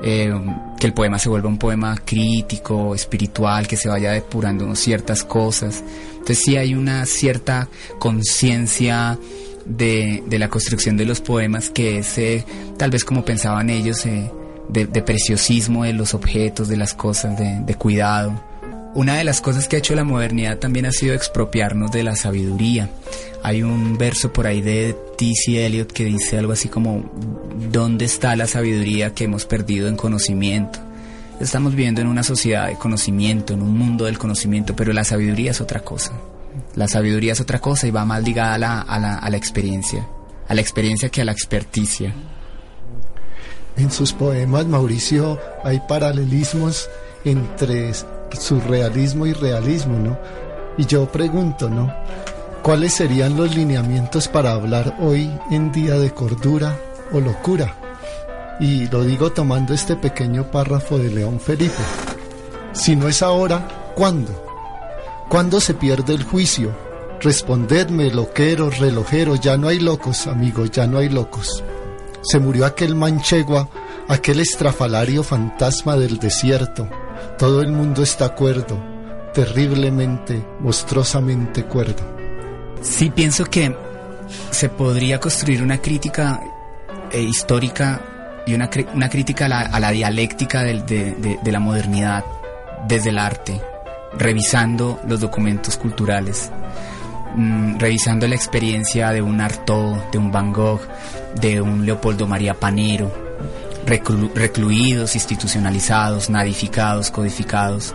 eh, 0.03 0.35
que 0.79 0.87
el 0.87 0.95
poema 0.95 1.19
se 1.19 1.29
vuelva 1.29 1.49
un 1.49 1.59
poema 1.59 1.97
crítico, 2.05 2.95
espiritual, 2.95 3.67
que 3.67 3.77
se 3.77 3.89
vaya 3.89 4.13
depurando 4.13 4.75
ciertas 4.75 5.25
cosas. 5.25 5.83
Entonces 6.13 6.41
sí 6.45 6.57
hay 6.57 6.75
una 6.75 7.07
cierta 7.07 7.69
conciencia 7.99 9.19
de, 9.65 10.23
la 10.29 10.49
construcción 10.49 10.97
de 10.97 11.05
los 11.05 11.21
poemas 11.21 11.71
que 11.71 11.99
es 11.99 12.19
eh, 12.19 12.45
tal 12.77 12.91
vez 12.91 13.05
como 13.05 13.25
pensaban 13.25 13.71
ellos, 13.71 14.05
eh, 14.07 14.31
de, 14.69 14.87
preciosismo 15.03 15.85
de 15.85 15.93
los 15.93 16.15
objetos, 16.15 16.69
de 16.69 16.77
las 16.77 16.95
cosas, 16.95 17.39
de, 17.39 17.75
cuidado. 17.75 18.41
Una 18.95 19.17
de 19.17 19.25
las 19.25 19.41
cosas 19.41 19.69
que 19.69 19.77
ha 19.77 19.79
hecho 19.79 19.95
la 19.95 20.05
modernidad 20.05 20.59
también 20.59 20.87
ha 20.87 20.93
sido 20.93 21.15
expropiarnos 21.15 21.91
de 21.93 22.03
la 22.03 22.15
sabiduría. 22.15 22.91
Hay 23.43 23.63
un 23.63 23.97
verso 23.97 24.33
por 24.33 24.47
ahí 24.47 24.61
de 24.61 24.97
T.C. 25.17 25.65
Eliot 25.65 25.91
que 25.93 26.05
dice 26.05 26.39
algo 26.39 26.53
así 26.53 26.69
como, 26.69 27.11
¿dónde 27.71 28.05
está 28.05 28.37
la 28.37 28.47
sabiduría 28.47 29.15
que 29.15 29.25
hemos 29.25 29.47
perdido 29.47 29.89
en 29.89 29.97
conocimiento? 29.97 30.79
Estamos 31.41 31.75
viviendo 31.75 32.01
en 32.01 32.07
una 32.07 32.23
sociedad 32.23 32.69
de 32.69 32.77
conocimiento, 32.77 33.55
en 33.55 33.63
un 33.63 33.77
mundo 33.77 34.05
del 34.05 34.19
conocimiento, 34.19 34.77
pero 34.77 34.93
la 34.93 35.05
sabiduría 35.05 35.51
es 35.51 35.61
otra 35.61 35.81
cosa. 35.81 36.13
La 36.77 36.87
sabiduría 36.87 37.33
es 37.33 37.41
otra 37.41 37.59
cosa 37.59 37.87
y 37.87 37.91
va 37.91 38.05
más 38.05 38.23
ligada 38.23 38.55
a 38.55 38.59
la, 38.59 38.81
a 38.83 38.99
la, 39.01 39.19
a 39.19 39.31
la 39.31 39.37
experiencia, 39.39 40.07
a 40.47 40.55
la 40.55 40.61
experiencia 40.61 41.09
que 41.09 41.23
a 41.23 41.25
la 41.25 41.33
experticia. 41.33 42.15
En 43.77 43.91
sus 43.91 44.13
poemas, 44.13 44.67
Mauricio, 44.67 45.41
hay 45.65 45.81
paralelismos 45.89 46.91
entre 47.25 47.93
surrealismo 48.37 49.27
y 49.27 49.33
realismo, 49.33 49.99
¿no? 49.99 50.19
Y 50.77 50.87
yo 50.87 51.07
pregunto, 51.07 51.69
¿no? 51.69 51.95
¿Cuáles 52.63 52.95
serían 52.95 53.37
los 53.37 53.55
lineamientos 53.55 54.29
para 54.29 54.53
hablar 54.53 54.97
hoy 55.01 55.31
en 55.51 55.73
día 55.73 55.99
de 55.99 56.13
cordura 56.13 56.79
o 57.13 57.21
locura? 57.21 57.75
Y 58.61 58.87
lo 58.89 59.03
digo 59.03 59.33
tomando 59.33 59.75
este 59.75 59.97
pequeño 59.97 60.51
párrafo 60.51 60.99
de 60.99 61.11
León 61.11 61.41
Felipe. 61.41 61.83
Si 62.73 62.95
no 62.95 63.09
es 63.09 63.23
ahora, 63.23 63.67
¿cuándo? 63.95 64.31
¿Cuándo 65.29 65.61
se 65.61 65.75
pierde 65.75 66.15
el 66.15 66.23
juicio? 66.23 66.73
Respondedme, 67.21 68.11
loqueros, 68.11 68.79
relojeros, 68.79 69.41
ya 69.41 69.57
no 69.57 69.69
hay 69.69 69.79
locos, 69.79 70.27
amigos, 70.27 70.71
ya 70.71 70.87
no 70.87 70.99
hay 70.99 71.09
locos. 71.09 71.63
Se 72.23 72.39
murió 72.39 72.67
aquel 72.67 72.95
manchegua, 72.95 73.69
aquel 74.09 74.41
estrafalario 74.41 75.23
fantasma 75.23 75.97
del 75.97 76.19
desierto. 76.19 76.89
Todo 77.39 77.63
el 77.63 77.73
mundo 77.73 78.03
está 78.03 78.35
cuerdo, 78.35 78.79
terriblemente, 79.35 80.45
monstruosamente 80.61 81.65
cuerdo. 81.65 82.03
Sí, 82.81 83.11
pienso 83.11 83.45
que 83.45 83.75
se 84.51 84.69
podría 84.69 85.21
construir 85.21 85.63
una 85.63 85.79
crítica 85.79 86.41
eh, 87.11 87.21
histórica 87.23 88.01
y 88.47 88.55
una, 88.55 88.69
una 88.95 89.09
crítica 89.09 89.47
a 89.47 89.49
la, 89.49 89.61
a 89.61 89.81
la 89.81 89.91
dialéctica 89.91 90.63
de, 90.63 90.83
de, 90.83 91.39
de 91.43 91.53
la 91.53 91.61
modernidad 91.61 92.25
desde 92.89 93.11
el 93.11 93.19
arte, 93.19 93.61
revisando 94.19 95.01
los 95.07 95.21
documentos 95.21 95.77
culturales, 95.77 96.51
mmm, 97.37 97.79
revisando 97.79 98.27
la 98.27 98.35
experiencia 98.35 99.11
de 99.11 99.23
un 99.23 99.41
Artaud, 99.41 99.97
de 100.11 100.19
un 100.19 100.33
Van 100.33 100.53
Gogh, 100.53 100.81
de 101.41 101.61
un 101.61 101.87
Leopoldo 101.87 102.27
María 102.27 102.55
Panero, 102.55 103.32
reclu 103.87 104.31
recluidos, 104.35 105.15
institucionalizados, 105.15 106.31
nadificados, 106.31 107.11
codificados. 107.11 107.95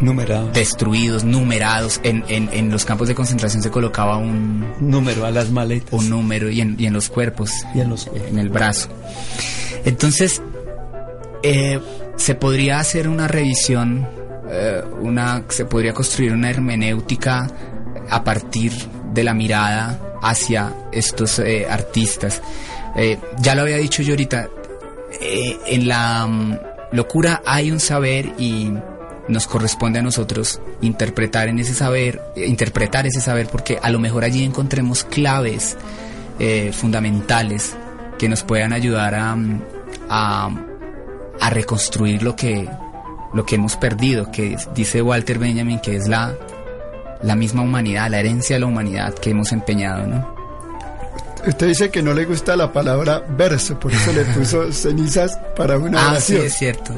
Numerados. 0.00 0.52
Destruidos, 0.52 1.24
numerados. 1.24 2.00
En, 2.02 2.24
en, 2.28 2.50
en, 2.52 2.70
los 2.70 2.84
campos 2.84 3.08
de 3.08 3.14
concentración 3.14 3.62
se 3.62 3.70
colocaba 3.70 4.18
un 4.18 4.74
número 4.78 5.24
a 5.24 5.30
las 5.30 5.50
maletas. 5.50 5.92
Un 5.92 6.10
número 6.10 6.50
y 6.50 6.60
en, 6.60 6.76
y 6.78 6.86
en 6.86 6.92
los 6.92 7.08
cuerpos. 7.08 7.50
Y 7.74 7.80
en 7.80 7.88
los 7.88 8.04
cuerpos. 8.04 8.30
En 8.30 8.38
el 8.38 8.50
brazo. 8.50 8.88
Entonces, 9.86 10.42
eh, 11.42 11.80
se 12.16 12.34
podría 12.34 12.78
hacer 12.78 13.08
una 13.08 13.28
revisión, 13.28 14.08
eh, 14.50 14.82
una, 15.00 15.44
se 15.48 15.64
podría 15.64 15.92
construir 15.92 16.32
una 16.32 16.50
hermenéutica 16.50 17.46
a 18.10 18.24
partir 18.24 18.72
de 19.12 19.22
la 19.22 19.32
mirada 19.32 19.98
hacia 20.22 20.72
estos 20.92 21.38
eh, 21.38 21.66
artistas. 21.70 22.42
Ya 23.40 23.54
lo 23.54 23.62
había 23.62 23.76
dicho 23.76 24.02
yo 24.02 24.14
ahorita, 24.14 24.48
eh, 25.20 25.58
en 25.66 25.88
la 25.88 26.24
um, 26.26 26.56
locura 26.92 27.42
hay 27.46 27.70
un 27.70 27.80
saber 27.80 28.32
y 28.38 28.72
nos 29.28 29.46
corresponde 29.46 29.98
a 29.98 30.02
nosotros 30.02 30.60
interpretar 30.80 31.48
en 31.48 31.58
ese 31.58 31.74
saber, 31.74 32.22
interpretar 32.36 33.06
ese 33.06 33.20
saber, 33.20 33.48
porque 33.48 33.78
a 33.82 33.90
lo 33.90 33.98
mejor 33.98 34.24
allí 34.24 34.44
encontremos 34.44 35.04
claves 35.04 35.76
fundamentales 36.72 37.74
que 38.18 38.28
nos 38.28 38.42
puedan 38.42 38.74
ayudar 38.74 39.14
a, 39.14 40.50
a 41.40 41.50
reconstruir 41.50 42.22
lo 42.22 42.36
que, 42.36 42.68
lo 43.32 43.44
que 43.44 43.56
hemos 43.56 43.76
perdido, 43.76 44.30
que 44.30 44.56
dice 44.74 45.02
Walter 45.02 45.38
Benjamin 45.38 45.78
que 45.80 45.96
es 45.96 46.08
la, 46.08 46.34
la 47.22 47.36
misma 47.36 47.62
humanidad, 47.62 48.10
la 48.10 48.20
herencia 48.20 48.56
de 48.56 48.60
la 48.60 48.66
humanidad 48.66 49.14
que 49.14 49.30
hemos 49.30 49.52
empeñado, 49.52 50.06
¿no? 50.06 50.35
Usted 51.46 51.68
dice 51.68 51.90
que 51.90 52.02
no 52.02 52.12
le 52.12 52.24
gusta 52.24 52.56
la 52.56 52.72
palabra 52.72 53.22
verso, 53.36 53.78
por 53.78 53.92
eso 53.92 54.12
le 54.12 54.24
puso 54.24 54.72
cenizas 54.72 55.38
para 55.56 55.78
una 55.78 56.10
oración. 56.10 56.38
Ah, 56.38 56.40
sí, 56.40 56.46
es 56.46 56.54
cierto. 56.54 56.92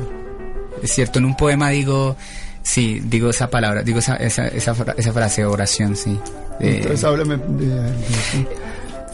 Es 0.82 0.92
cierto, 0.92 1.18
en 1.18 1.26
un 1.26 1.36
poema 1.36 1.70
digo, 1.70 2.16
sí, 2.62 3.00
digo 3.04 3.30
esa 3.30 3.50
palabra, 3.50 3.82
digo 3.82 3.98
esa, 3.98 4.16
esa, 4.16 4.48
esa, 4.48 4.74
esa 4.96 5.12
frase, 5.12 5.44
oración, 5.44 5.96
sí. 5.96 6.18
Entonces 6.60 7.04
háblame 7.04 7.36
de, 7.36 7.66
de, 7.66 7.92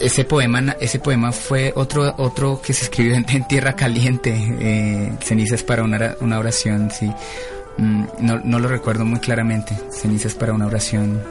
ese 0.00 0.24
poema 0.24 0.76
ese 0.80 0.98
poema 0.98 1.32
fue 1.32 1.72
otro 1.76 2.14
otro 2.18 2.60
que 2.60 2.72
se 2.72 2.84
escribió 2.84 3.14
en, 3.14 3.26
en 3.28 3.46
tierra 3.46 3.74
caliente 3.74 4.34
eh, 4.60 5.12
cenizas 5.20 5.62
para 5.62 5.84
una, 5.84 6.16
una 6.20 6.38
oración 6.38 6.90
sí 6.90 7.10
mm, 7.78 8.04
no, 8.20 8.40
no, 8.42 8.58
lo 8.58 8.68
recuerdo 8.68 9.04
muy 9.04 9.20
claramente 9.20 9.76
cenizas 9.90 10.34
para 10.34 10.52
una 10.52 10.66
oración 10.66 11.22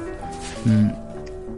mm, 0.66 1.03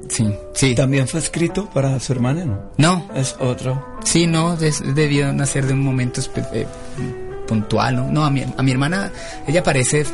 sí 0.09 0.33
sí. 0.53 0.75
También 0.75 1.07
fue 1.07 1.19
escrito 1.19 1.69
para 1.73 1.99
su 1.99 2.13
hermana 2.13 2.45
no 2.45 2.59
no. 2.77 3.05
Es 3.15 3.35
otro. 3.39 3.97
Sí 4.03 4.27
no 4.27 4.55
des, 4.55 4.81
debió 4.95 5.31
nacer 5.33 5.65
de 5.65 5.73
un 5.73 5.81
momento 5.81 6.21
eh, 6.53 6.67
puntual 7.47 7.95
no, 7.95 8.11
no 8.11 8.25
a, 8.25 8.29
mi, 8.29 8.43
a 8.43 8.63
mi 8.63 8.71
hermana 8.71 9.11
ella 9.47 9.61
aparece 9.61 10.05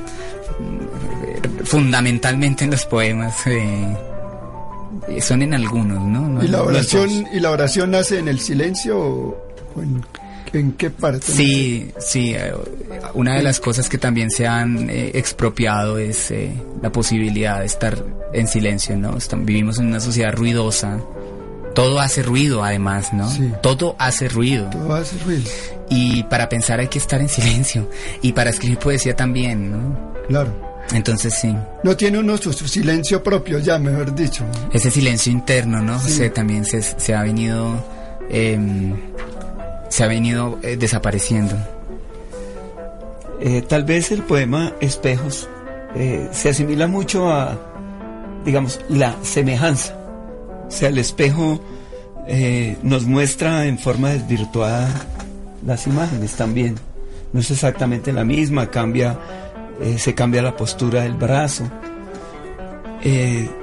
fundamentalmente 1.63 2.65
en 2.65 2.71
los 2.71 2.85
poemas 2.85 3.35
eh, 3.47 3.95
son 5.19 5.41
en 5.41 5.53
algunos, 5.53 6.01
¿no? 6.01 6.27
no 6.27 6.43
¿Y 6.43 6.47
la 6.47 6.63
oración 6.63 7.27
y 7.33 7.39
la 7.39 7.51
oración 7.51 7.91
nace 7.91 8.19
en 8.19 8.27
el 8.27 8.39
silencio 8.39 8.99
o 8.99 9.81
en, 9.81 10.03
en 10.53 10.73
qué 10.73 10.89
parte? 10.89 11.25
Sí, 11.25 11.91
sí. 11.99 12.35
Una 13.13 13.35
de 13.35 13.43
las 13.43 13.59
cosas 13.59 13.89
que 13.89 13.97
también 13.97 14.31
se 14.31 14.47
han 14.47 14.89
eh, 14.89 15.11
expropiado 15.13 15.97
es 15.97 16.31
eh, 16.31 16.51
la 16.81 16.91
posibilidad 16.91 17.59
de 17.59 17.65
estar 17.65 18.03
en 18.33 18.47
silencio, 18.47 18.97
¿no? 18.97 19.17
Estamos, 19.17 19.45
vivimos 19.45 19.79
en 19.79 19.87
una 19.87 19.99
sociedad 19.99 20.33
ruidosa. 20.33 20.99
Todo 21.73 22.01
hace 22.01 22.21
ruido, 22.21 22.63
además, 22.63 23.13
¿no? 23.13 23.29
Sí. 23.29 23.49
Todo 23.61 23.95
hace 23.97 24.27
ruido. 24.27 24.69
Todo 24.69 24.95
hace 24.95 25.17
ruido. 25.19 25.49
Y 25.89 26.23
para 26.23 26.49
pensar 26.49 26.79
hay 26.79 26.87
que 26.87 26.99
estar 26.99 27.21
en 27.21 27.29
silencio. 27.29 27.89
Y 28.21 28.33
para 28.33 28.49
escribir 28.49 28.77
poesía 28.77 29.15
también, 29.15 29.71
¿no? 29.71 30.13
Claro. 30.27 30.71
Entonces 30.93 31.33
sí. 31.33 31.55
No 31.83 31.95
tiene 31.95 32.19
uno 32.19 32.37
su, 32.37 32.51
su, 32.51 32.67
silencio 32.67 33.23
propio 33.23 33.59
ya, 33.59 33.79
mejor 33.79 34.13
dicho. 34.13 34.43
Ese 34.73 34.91
silencio 34.91 35.31
interno, 35.31 35.81
¿no? 35.81 35.99
Sí. 35.99 36.11
Se, 36.11 36.29
también 36.29 36.65
se, 36.65 36.81
se, 36.81 37.13
ha 37.13 37.23
venido... 37.23 37.81
Eh, 38.29 38.57
se 39.91 40.05
ha 40.05 40.07
venido 40.07 40.57
eh, 40.63 40.77
desapareciendo. 40.77 41.53
Eh, 43.41 43.61
tal 43.67 43.83
vez 43.83 44.11
el 44.11 44.23
poema 44.23 44.73
Espejos 44.79 45.49
eh, 45.95 46.29
se 46.31 46.49
asimila 46.49 46.87
mucho 46.87 47.29
a, 47.29 47.59
digamos, 48.45 48.79
la 48.87 49.17
semejanza. 49.21 49.97
O 50.67 50.71
sea, 50.71 50.89
el 50.89 50.97
espejo 50.97 51.61
nos 52.81 53.03
muestra 53.05 53.65
en 53.65 53.77
forma 53.77 54.11
desvirtuada 54.11 54.87
las 55.65 55.85
imágenes 55.87 56.37
también. 56.37 56.75
No 57.33 57.41
es 57.41 57.51
exactamente 57.51 58.13
la 58.13 58.23
misma, 58.23 58.67
cambia 58.67 59.19
se 59.97 60.15
cambia 60.15 60.41
la 60.41 60.55
postura 60.55 61.01
del 61.01 61.15
brazo. 61.15 61.65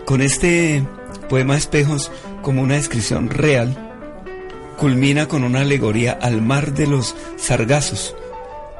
Con 0.05 0.21
este 0.21 0.85
poema 1.31 1.57
Espejos, 1.57 2.11
como 2.43 2.61
una 2.61 2.75
descripción 2.75 3.31
real, 3.31 3.88
culmina 4.79 5.27
con 5.27 5.45
una 5.45 5.61
alegoría 5.61 6.13
al 6.13 6.41
mar 6.41 6.73
de 6.73 6.87
los 6.87 7.15
sargazos, 7.37 8.15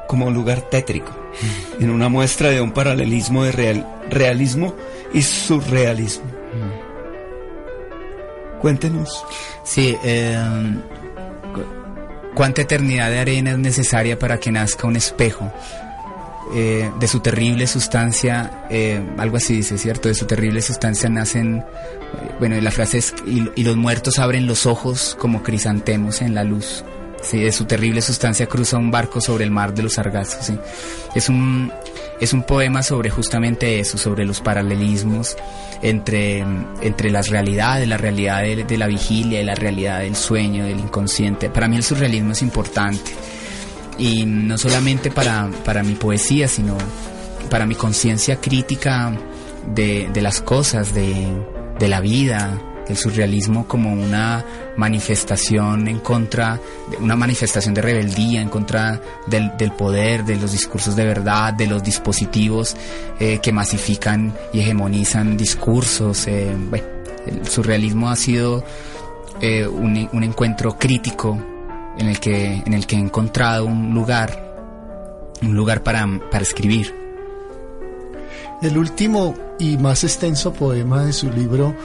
como 0.07 0.25
un 0.25 0.33
lugar 0.33 0.61
tétrico, 0.61 1.11
mm. 1.11 1.83
en 1.83 1.89
una 1.91 2.09
muestra 2.09 2.49
de 2.49 2.61
un 2.61 2.71
paralelismo 2.71 3.43
de 3.43 3.51
real, 3.51 3.87
realismo 4.09 4.75
y 5.13 5.21
surrealismo. 5.21 6.25
Cuéntenos. 8.61 9.23
Sí, 9.63 9.95
eh, 10.03 10.37
¿cuánta 12.33 12.63
eternidad 12.63 13.09
de 13.09 13.19
arena 13.19 13.51
es 13.51 13.59
necesaria 13.59 14.17
para 14.17 14.39
que 14.39 14.51
nazca 14.51 14.87
un 14.87 14.95
espejo? 14.95 15.51
Eh, 16.51 16.91
de 16.99 17.07
su 17.07 17.19
terrible 17.19 17.67
sustancia, 17.67 18.65
eh, 18.71 18.99
algo 19.19 19.37
así 19.37 19.57
dice, 19.57 19.77
¿cierto? 19.77 20.07
De 20.07 20.15
su 20.15 20.25
terrible 20.25 20.63
sustancia 20.63 21.07
nacen, 21.07 21.57
eh, 21.57 22.31
bueno, 22.39 22.59
la 22.59 22.71
frase 22.71 22.97
es, 22.97 23.13
y, 23.25 23.63
los 23.63 23.75
muertos 23.75 24.17
abren 24.17 24.47
los 24.47 24.65
ojos 24.65 25.15
como 25.19 25.43
crisantemos 25.43 26.23
en 26.23 26.33
la 26.33 26.43
luz. 26.43 26.83
Sí, 27.21 27.41
de 27.41 27.51
su 27.51 27.65
terrible 27.65 28.01
sustancia 28.01 28.47
cruza 28.47 28.77
un 28.77 28.89
barco 28.89 29.21
sobre 29.21 29.43
el 29.43 29.51
mar 29.51 29.75
de 29.75 29.83
los 29.83 29.93
sargazos. 29.93 30.45
¿sí? 30.45 30.57
Es, 31.13 31.29
un, 31.29 31.71
es 32.19 32.33
un 32.33 32.41
poema 32.41 32.81
sobre 32.81 33.11
justamente 33.11 33.79
eso, 33.79 33.99
sobre 33.99 34.25
los 34.25 34.41
paralelismos 34.41 35.35
entre, 35.83 36.39
entre 36.81 37.11
las 37.11 37.29
realidades, 37.29 37.87
la 37.87 37.97
realidad 37.97 38.41
de, 38.41 38.63
de 38.63 38.77
la 38.77 38.87
vigilia 38.87 39.39
y 39.39 39.43
la 39.43 39.55
realidad 39.55 39.99
del 39.99 40.15
sueño, 40.15 40.65
del 40.65 40.79
inconsciente. 40.79 41.49
Para 41.49 41.67
mí 41.67 41.75
el 41.75 41.83
surrealismo 41.83 42.31
es 42.31 42.41
importante 42.41 43.11
y 43.99 44.25
no 44.25 44.57
solamente 44.57 45.11
para, 45.11 45.49
para 45.65 45.83
mi 45.83 45.93
poesía, 45.93 46.47
sino 46.47 46.77
para 47.49 47.65
mi 47.65 47.75
conciencia 47.75 48.37
crítica 48.37 49.11
de, 49.67 50.09
de, 50.11 50.21
las 50.21 50.41
cosas, 50.41 50.93
de, 50.93 51.27
de 51.77 51.87
la 51.87 51.99
vida, 51.99 52.59
el 52.89 52.97
surrealismo 52.97 53.67
como 53.67 53.93
una 53.93 54.43
manifestación 54.75 55.87
en 55.87 55.99
contra, 55.99 56.59
una 56.99 57.15
manifestación 57.15 57.73
de 57.73 57.81
rebeldía 57.81 58.41
en 58.41 58.49
contra 58.49 58.99
del, 59.27 59.51
del 59.57 59.71
poder, 59.71 60.25
de 60.25 60.37
los 60.37 60.51
discursos 60.51 60.95
de 60.95 61.05
verdad, 61.05 61.53
de 61.53 61.67
los 61.67 61.83
dispositivos 61.83 62.75
eh, 63.19 63.39
que 63.41 63.51
masifican 63.51 64.33
y 64.53 64.61
hegemonizan 64.61 65.37
discursos. 65.37 66.27
Eh, 66.27 66.55
el 67.27 67.47
surrealismo 67.47 68.09
ha 68.09 68.15
sido 68.15 68.63
eh, 69.39 69.67
un, 69.67 70.09
un, 70.11 70.23
encuentro 70.23 70.77
crítico 70.77 71.37
en 71.99 72.07
el, 72.07 72.19
que, 72.19 72.63
en 72.65 72.73
el 72.73 72.87
que 72.87 72.95
he 72.95 72.99
encontrado 72.99 73.65
un 73.65 73.93
lugar, 73.93 74.55
un 75.41 75.55
lugar 75.55 75.83
para, 75.83 76.07
para 76.31 76.43
escribir. 76.43 76.95
El 78.61 78.77
último 78.77 79.35
y 79.59 79.77
más 79.77 80.03
extenso 80.03 80.53
poema 80.53 81.05
de 81.05 81.13
su 81.13 81.29
libro 81.29 81.75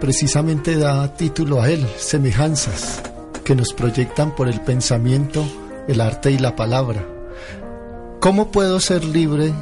precisamente 0.00 0.76
da 0.76 1.14
título 1.14 1.60
a 1.60 1.70
él, 1.70 1.86
Semejanzas, 1.96 3.02
que 3.44 3.54
nos 3.54 3.72
proyectan 3.72 4.34
por 4.34 4.48
el 4.48 4.60
pensamiento, 4.60 5.44
el 5.86 6.00
arte 6.00 6.32
y 6.32 6.38
la 6.38 6.56
palabra. 6.56 7.06
¿Cómo 8.20 8.50
puedo 8.50 8.80
ser 8.80 9.04
libre 9.04 9.52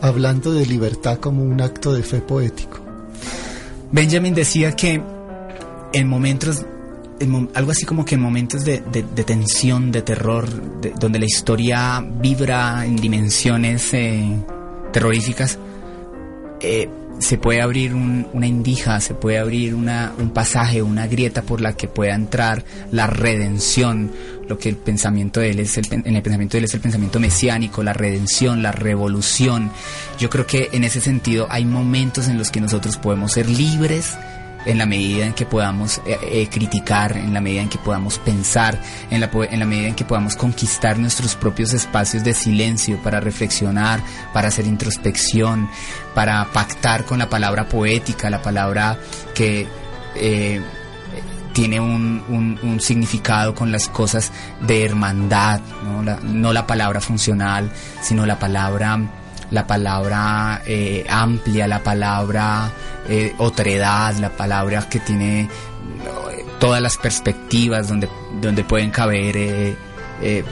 hablando 0.00 0.52
de 0.52 0.66
libertad 0.66 1.18
como 1.18 1.42
un 1.42 1.60
acto 1.60 1.92
de 1.92 2.02
fe 2.02 2.20
poético? 2.20 2.78
Benjamin 3.92 4.34
decía 4.34 4.72
que 4.72 5.02
en 5.92 6.08
momentos, 6.08 6.64
en, 6.64 6.79
algo 7.54 7.70
así 7.70 7.84
como 7.84 8.04
que 8.04 8.14
en 8.14 8.20
momentos 8.20 8.64
de, 8.64 8.82
de, 8.92 9.02
de 9.02 9.24
tensión, 9.24 9.92
de 9.92 10.02
terror, 10.02 10.48
de, 10.80 10.92
donde 10.98 11.18
la 11.18 11.26
historia 11.26 12.00
vibra 12.00 12.84
en 12.86 12.96
dimensiones 12.96 13.92
eh, 13.92 14.36
terroríficas, 14.92 15.58
eh, 16.60 16.88
se 17.18 17.36
puede 17.36 17.60
abrir 17.60 17.94
un, 17.94 18.26
una 18.32 18.46
indija, 18.46 18.98
se 19.00 19.12
puede 19.14 19.38
abrir 19.38 19.74
una, 19.74 20.12
un 20.18 20.30
pasaje, 20.30 20.80
una 20.80 21.06
grieta 21.06 21.42
por 21.42 21.60
la 21.60 21.74
que 21.74 21.86
pueda 21.86 22.14
entrar 22.14 22.64
la 22.90 23.06
redención, 23.06 24.10
lo 24.48 24.58
que 24.58 24.70
el 24.70 24.76
pensamiento 24.76 25.40
de 25.40 25.50
él 25.50 25.60
es 25.60 25.76
el, 25.76 25.86
en 25.90 26.16
el 26.16 26.22
pensamiento 26.22 26.52
de 26.52 26.60
él 26.60 26.64
es 26.64 26.74
el 26.74 26.80
pensamiento 26.80 27.20
mesiánico, 27.20 27.82
la 27.82 27.92
redención, 27.92 28.62
la 28.62 28.72
revolución. 28.72 29.70
Yo 30.18 30.30
creo 30.30 30.46
que 30.46 30.70
en 30.72 30.84
ese 30.84 31.02
sentido 31.02 31.46
hay 31.50 31.66
momentos 31.66 32.28
en 32.28 32.38
los 32.38 32.50
que 32.50 32.62
nosotros 32.62 32.96
podemos 32.96 33.32
ser 33.32 33.50
libres 33.50 34.16
en 34.66 34.78
la 34.78 34.86
medida 34.86 35.26
en 35.26 35.32
que 35.32 35.46
podamos 35.46 35.98
eh, 36.06 36.18
eh, 36.22 36.48
criticar, 36.50 37.16
en 37.16 37.32
la 37.32 37.40
medida 37.40 37.62
en 37.62 37.68
que 37.68 37.78
podamos 37.78 38.18
pensar, 38.18 38.78
en 39.10 39.20
la, 39.20 39.30
en 39.32 39.58
la 39.58 39.66
medida 39.66 39.88
en 39.88 39.94
que 39.94 40.04
podamos 40.04 40.36
conquistar 40.36 40.98
nuestros 40.98 41.34
propios 41.34 41.72
espacios 41.72 42.24
de 42.24 42.34
silencio 42.34 43.02
para 43.02 43.20
reflexionar, 43.20 44.00
para 44.32 44.48
hacer 44.48 44.66
introspección, 44.66 45.68
para 46.14 46.44
pactar 46.52 47.04
con 47.04 47.18
la 47.18 47.28
palabra 47.28 47.68
poética, 47.68 48.30
la 48.30 48.42
palabra 48.42 48.98
que... 49.34 49.66
Eh, 50.16 50.60
tiene 51.52 51.80
un, 51.80 52.22
un, 52.28 52.60
un, 52.62 52.80
significado 52.80 53.56
con 53.56 53.72
las 53.72 53.88
cosas 53.88 54.30
de 54.60 54.84
hermandad, 54.84 55.60
¿no? 55.82 56.00
La, 56.00 56.20
no 56.22 56.52
la 56.52 56.64
palabra 56.64 57.00
funcional, 57.00 57.72
sino 58.00 58.24
la 58.24 58.38
palabra 58.38 59.00
la 59.50 59.66
palabra 59.66 60.62
eh, 60.66 61.04
amplia, 61.08 61.66
la 61.66 61.82
palabra 61.82 62.70
eh, 63.08 63.34
otredad, 63.38 64.14
la 64.16 64.30
palabra 64.30 64.88
que 64.88 65.00
tiene 65.00 65.42
eh, 65.42 65.48
todas 66.60 66.80
las 66.80 66.96
perspectivas 66.96 67.88
donde, 67.88 68.08
donde 68.40 68.62
pueden 68.62 68.90
caber 68.90 69.36
eh, 69.36 69.76
eh, 70.22 70.44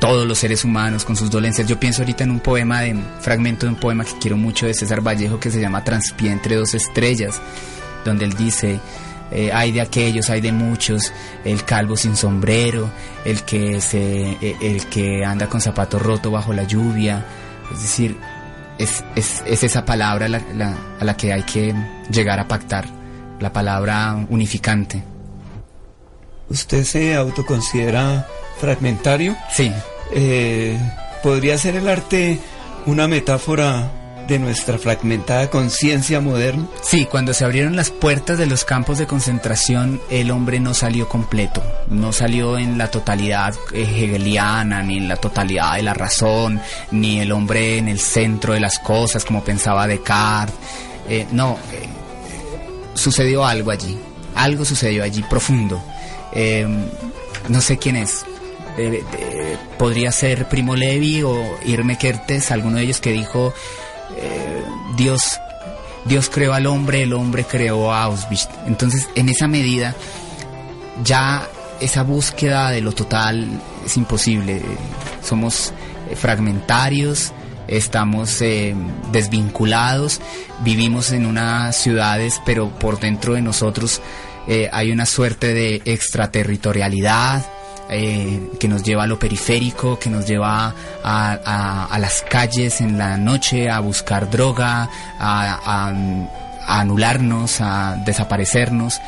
todos 0.00 0.26
los 0.26 0.38
seres 0.38 0.64
humanos 0.64 1.04
con 1.04 1.16
sus 1.16 1.30
dolencias. 1.30 1.68
Yo 1.68 1.78
pienso 1.78 2.02
ahorita 2.02 2.24
en 2.24 2.30
un 2.30 2.40
poema, 2.40 2.80
de, 2.80 2.96
fragmento 3.20 3.66
de 3.66 3.72
un 3.72 3.78
poema 3.78 4.04
que 4.04 4.12
quiero 4.18 4.36
mucho 4.36 4.66
de 4.66 4.74
César 4.74 5.06
Vallejo 5.06 5.38
que 5.38 5.50
se 5.50 5.60
llama 5.60 5.84
Transpie 5.84 6.30
entre 6.30 6.56
dos 6.56 6.72
estrellas, 6.74 7.40
donde 8.04 8.24
él 8.24 8.32
dice... 8.34 8.80
Eh, 9.34 9.50
hay 9.50 9.72
de 9.72 9.80
aquellos, 9.80 10.28
hay 10.28 10.42
de 10.42 10.52
muchos, 10.52 11.10
el 11.42 11.64
calvo 11.64 11.96
sin 11.96 12.16
sombrero, 12.16 12.90
el 13.24 13.44
que 13.44 13.80
se, 13.80 14.36
el 14.60 14.84
que 14.90 15.24
anda 15.24 15.48
con 15.48 15.62
zapato 15.62 15.98
roto 15.98 16.30
bajo 16.30 16.52
la 16.52 16.64
lluvia, 16.64 17.24
es 17.72 17.82
decir, 17.82 18.16
es, 18.78 19.04
es, 19.16 19.42
es 19.46 19.62
esa 19.62 19.84
palabra 19.84 20.28
la, 20.28 20.40
la, 20.54 20.76
a 21.00 21.04
la 21.04 21.16
que 21.16 21.32
hay 21.32 21.42
que 21.42 21.74
llegar 22.10 22.40
a 22.40 22.48
pactar, 22.48 22.86
la 23.40 23.52
palabra 23.52 24.26
unificante. 24.28 25.02
¿Usted 26.48 26.84
se 26.84 27.14
autoconsidera 27.14 28.26
fragmentario? 28.58 29.36
Sí. 29.50 29.72
Eh, 30.12 30.78
¿Podría 31.22 31.56
ser 31.56 31.76
el 31.76 31.88
arte 31.88 32.38
una 32.86 33.08
metáfora 33.08 33.90
de 34.26 34.38
nuestra 34.38 34.78
fragmentada 34.78 35.50
conciencia 35.50 36.20
moderna? 36.20 36.66
Sí, 36.82 37.06
cuando 37.06 37.34
se 37.34 37.44
abrieron 37.44 37.76
las 37.76 37.90
puertas 37.90 38.38
de 38.38 38.46
los 38.46 38.64
campos 38.64 38.98
de 38.98 39.06
concentración, 39.06 40.00
el 40.10 40.30
hombre 40.30 40.60
no 40.60 40.74
salió 40.74 41.08
completo, 41.08 41.62
no 41.88 42.12
salió 42.12 42.58
en 42.58 42.78
la 42.78 42.90
totalidad 42.90 43.54
hegeliana, 43.72 44.82
ni 44.82 44.98
en 44.98 45.08
la 45.08 45.16
totalidad 45.16 45.76
de 45.76 45.82
la 45.82 45.94
razón, 45.94 46.60
ni 46.90 47.20
el 47.20 47.32
hombre 47.32 47.78
en 47.78 47.88
el 47.88 48.00
centro 48.00 48.52
de 48.54 48.60
las 48.60 48.78
cosas, 48.78 49.24
como 49.24 49.42
pensaba 49.42 49.86
Descartes. 49.86 50.54
Eh, 51.08 51.26
no, 51.32 51.58
eh, 51.72 51.88
sucedió 52.94 53.44
algo 53.44 53.70
allí, 53.70 53.98
algo 54.34 54.64
sucedió 54.64 55.02
allí 55.04 55.22
profundo. 55.22 55.82
Eh, 56.32 56.66
no 57.48 57.60
sé 57.60 57.76
quién 57.76 57.96
es, 57.96 58.24
podría 59.78 60.12
ser 60.12 60.48
Primo 60.48 60.76
Levi 60.76 61.22
o 61.22 61.58
Irme 61.64 61.98
Kertes, 61.98 62.50
alguno 62.50 62.76
de 62.76 62.84
ellos 62.84 63.00
que 63.00 63.10
dijo 63.10 63.52
eh, 64.16 64.64
Dios 64.96 65.38
Dios 66.04 66.28
creó 66.28 66.52
al 66.52 66.66
hombre, 66.66 67.02
el 67.02 67.12
hombre 67.12 67.44
creó 67.44 67.92
a 67.92 68.04
Auschwitz. 68.04 68.48
Entonces, 68.66 69.08
en 69.14 69.28
esa 69.28 69.46
medida, 69.46 69.94
ya 71.04 71.48
esa 71.80 72.02
búsqueda 72.02 72.70
de 72.70 72.80
lo 72.80 72.92
total 72.92 73.46
es 73.84 73.96
imposible. 73.96 74.62
Somos 75.22 75.72
fragmentarios, 76.16 77.32
estamos 77.68 78.42
eh, 78.42 78.74
desvinculados, 79.12 80.20
vivimos 80.64 81.12
en 81.12 81.26
unas 81.26 81.76
ciudades, 81.76 82.40
pero 82.44 82.68
por 82.70 82.98
dentro 82.98 83.34
de 83.34 83.42
nosotros 83.42 84.00
eh, 84.48 84.68
hay 84.72 84.90
una 84.90 85.06
suerte 85.06 85.54
de 85.54 85.82
extraterritorialidad, 85.84 87.44
eh, 87.90 88.50
que 88.58 88.68
nos 88.68 88.82
lleva 88.82 89.04
a 89.04 89.06
lo 89.06 89.18
periférico, 89.18 89.98
que 89.98 90.08
nos 90.08 90.26
lleva 90.26 90.74
a, 91.04 91.86
a, 91.90 91.98
las 91.98 92.22
calles 92.22 92.80
en 92.80 92.96
la 92.96 93.16
noche 93.16 93.68
a 93.68 93.80
buscar 93.80 94.30
droga, 94.30 94.88
a, 95.18 95.92
anularnos, 96.66 97.60
a 97.60 97.96
desaparecernos, 98.04 99.00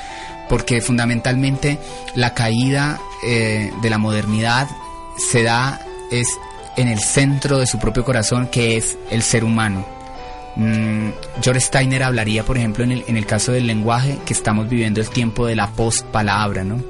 porque 0.48 0.80
fundamentalmente 0.80 1.78
la 2.14 2.34
caída 2.34 2.98
eh, 3.26 3.72
de 3.80 3.90
la 3.90 3.98
modernidad 3.98 4.68
se 5.16 5.42
da 5.42 5.80
es 6.10 6.26
en 6.76 6.88
el 6.88 6.98
centro 6.98 7.58
de 7.58 7.66
su 7.66 7.78
propio 7.78 8.04
corazón, 8.04 8.48
que 8.48 8.76
es 8.76 8.98
el 9.10 9.22
ser 9.22 9.44
humano. 9.44 9.86
Mm, 10.56 11.10
George 11.42 11.60
Steiner 11.60 12.02
hablaría, 12.02 12.44
por 12.44 12.56
ejemplo, 12.56 12.84
en 12.84 12.92
el, 12.92 13.04
en 13.06 13.16
el 13.16 13.26
caso 13.26 13.52
del 13.52 13.66
lenguaje, 13.66 14.18
que 14.24 14.34
estamos 14.34 14.68
viviendo 14.68 15.00
el 15.00 15.08
tiempo 15.08 15.46
de 15.46 15.56
la 15.56 15.70
post-palabra, 15.70 16.64
¿no? 16.64 16.82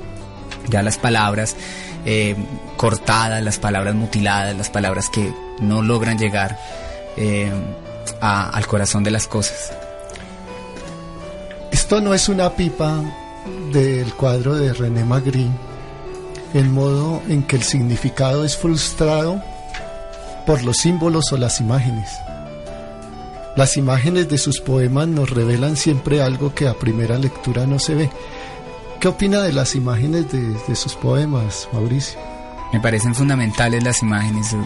Ya 0.68 0.82
las 0.82 0.98
palabras 0.98 1.56
eh, 2.04 2.36
cortadas, 2.76 3.42
las 3.42 3.58
palabras 3.58 3.94
mutiladas, 3.94 4.56
las 4.56 4.70
palabras 4.70 5.10
que 5.10 5.32
no 5.60 5.82
logran 5.82 6.18
llegar 6.18 6.58
eh, 7.16 7.50
a, 8.20 8.50
al 8.50 8.66
corazón 8.66 9.04
de 9.04 9.10
las 9.10 9.26
cosas. 9.26 9.72
Esto 11.70 12.00
no 12.00 12.14
es 12.14 12.28
una 12.28 12.50
pipa 12.50 13.02
del 13.72 14.14
cuadro 14.14 14.54
de 14.54 14.72
René 14.72 15.04
Magritte, 15.04 15.50
el 16.54 16.68
modo 16.68 17.20
en 17.28 17.42
que 17.42 17.56
el 17.56 17.62
significado 17.62 18.44
es 18.44 18.56
frustrado 18.56 19.42
por 20.46 20.62
los 20.62 20.76
símbolos 20.78 21.32
o 21.32 21.36
las 21.36 21.60
imágenes. 21.60 22.10
Las 23.56 23.76
imágenes 23.76 24.28
de 24.28 24.38
sus 24.38 24.60
poemas 24.60 25.08
nos 25.08 25.30
revelan 25.30 25.76
siempre 25.76 26.22
algo 26.22 26.54
que 26.54 26.66
a 26.66 26.74
primera 26.74 27.18
lectura 27.18 27.66
no 27.66 27.78
se 27.78 27.94
ve. 27.94 28.10
¿Qué 29.04 29.08
opina 29.08 29.42
de 29.42 29.52
las 29.52 29.74
imágenes 29.74 30.32
de, 30.32 30.54
de, 30.66 30.74
sus 30.74 30.94
poemas, 30.94 31.68
Mauricio? 31.74 32.18
Me 32.72 32.80
parecen 32.80 33.14
fundamentales 33.14 33.84
las 33.84 34.00
imágenes. 34.00 34.56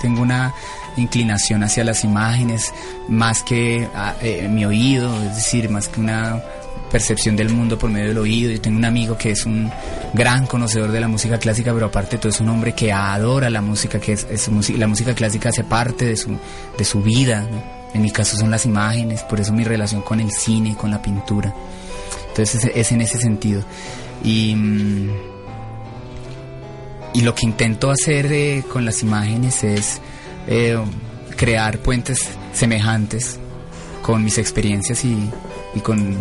Tengo 0.00 0.22
una 0.22 0.54
inclinación 0.96 1.62
hacia 1.62 1.84
las 1.84 2.02
imágenes 2.02 2.72
más 3.08 3.42
que 3.42 3.86
eh, 4.22 4.48
mi 4.50 4.64
oído, 4.64 5.14
es 5.24 5.34
decir, 5.34 5.68
más 5.68 5.88
que 5.88 6.00
una 6.00 6.42
percepción 6.90 7.36
del 7.36 7.50
mundo 7.50 7.78
por 7.78 7.90
medio 7.90 8.08
del 8.08 8.16
oído. 8.16 8.50
Yo 8.50 8.62
tengo 8.62 8.78
un 8.78 8.86
amigo 8.86 9.18
que 9.18 9.32
es 9.32 9.44
un 9.44 9.70
gran 10.14 10.46
conocedor 10.46 10.90
de 10.90 10.98
la 10.98 11.08
música 11.08 11.36
clásica, 11.36 11.74
pero 11.74 11.84
aparte 11.84 12.16
de 12.16 12.22
todo 12.22 12.30
es 12.30 12.40
un 12.40 12.48
hombre 12.48 12.72
que 12.72 12.90
adora 12.94 13.50
la 13.50 13.60
música, 13.60 14.00
que 14.00 14.14
es, 14.14 14.48
la 14.70 14.86
música 14.86 15.14
clásica 15.14 15.50
hace 15.50 15.64
parte 15.64 16.06
de 16.06 16.16
su, 16.16 16.38
de 16.78 16.84
su 16.86 17.02
vida. 17.02 17.46
En 17.92 18.00
mi 18.00 18.10
caso 18.10 18.38
son 18.38 18.50
las 18.50 18.64
imágenes, 18.64 19.22
por 19.24 19.38
eso 19.38 19.52
mi 19.52 19.64
relación 19.64 20.00
con 20.00 20.18
el 20.18 20.30
cine, 20.30 20.76
con 20.76 20.90
la 20.90 21.02
pintura. 21.02 21.54
Entonces 22.32 22.64
es, 22.64 22.72
es 22.74 22.92
en 22.92 23.00
ese 23.02 23.18
sentido. 23.18 23.62
Y, 24.24 24.56
y 27.14 27.20
lo 27.22 27.34
que 27.34 27.44
intento 27.46 27.90
hacer 27.90 28.26
eh, 28.32 28.64
con 28.72 28.84
las 28.84 29.02
imágenes 29.02 29.62
es 29.64 30.00
eh, 30.46 30.78
crear 31.36 31.78
puentes 31.78 32.26
semejantes 32.54 33.38
con 34.02 34.24
mis 34.24 34.38
experiencias 34.38 35.04
y, 35.04 35.16
y 35.74 35.80
con, 35.80 36.16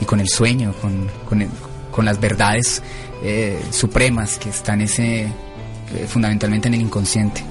y 0.00 0.04
con 0.04 0.20
el 0.20 0.28
sueño, 0.28 0.72
con, 0.80 1.08
con, 1.28 1.42
el- 1.42 1.48
con 1.90 2.04
las 2.04 2.20
verdades 2.20 2.82
eh, 3.24 3.60
supremas 3.72 4.38
que 4.38 4.50
están 4.50 4.80
ese, 4.80 5.26
fundamentalmente 6.08 6.68
en 6.68 6.74
el 6.74 6.82
inconsciente. 6.82 7.42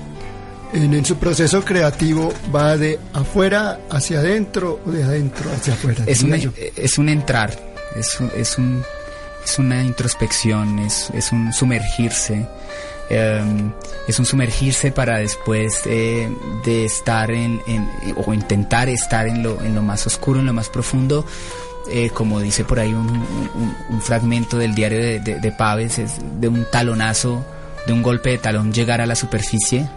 En, 0.74 0.94
en 0.94 1.04
su 1.06 1.18
proceso 1.18 1.64
creativo 1.64 2.34
va 2.56 2.78
de 2.78 3.00
afuera 3.14 3.80
hacia 3.90 4.20
adentro 4.20 4.80
o 4.86 4.92
de 4.92 5.04
adentro 5.04 5.50
hacia 5.52 5.74
afuera. 5.74 6.04
Es, 6.08 6.24
una- 6.24 6.38
yo. 6.38 6.52
es 6.76 6.98
un 6.98 7.10
entrar, 7.10 7.58
es, 7.98 8.20
es, 8.36 8.58
un, 8.58 8.84
es 9.44 9.60
una 9.60 9.84
introspección, 9.84 10.80
es, 10.80 11.10
es 11.12 11.32
un 11.32 11.54
sumergirse, 11.54 12.48
eh, 13.10 13.72
es 14.08 14.20
un 14.20 14.26
sumergirse 14.26 14.92
para 14.92 15.18
después 15.18 15.82
eh, 15.86 16.30
de 16.64 16.86
estar 16.86 17.32
en, 17.32 17.62
o 18.16 18.34
intentar 18.34 18.90
estar 18.90 19.28
en 19.28 19.44
lo, 19.44 19.62
en 19.62 19.76
lo 19.76 19.82
más 19.82 20.06
oscuro, 20.08 20.40
en 20.40 20.46
lo 20.46 20.54
más 20.54 20.70
profundo, 20.70 21.26
eh, 21.90 22.10
como 22.10 22.40
dice 22.40 22.66
por 22.66 22.80
ahí 22.80 22.94
un 22.94 24.02
fragmento 24.02 24.58
del 24.58 24.76
diario 24.76 25.00
de, 25.00 25.20
de, 25.20 25.40
de 25.40 25.52
Paves, 25.52 26.00
es 26.00 26.14
de 26.40 26.48
un 26.48 26.66
talonazo, 26.70 27.46
de 27.86 27.94
un 27.94 28.04
golpe 28.04 28.32
de 28.32 28.38
talón 28.38 28.74
llegar 28.74 29.00
a 29.00 29.06
la 29.06 29.16
superficie 29.16 29.88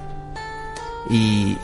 y, 1.09 1.57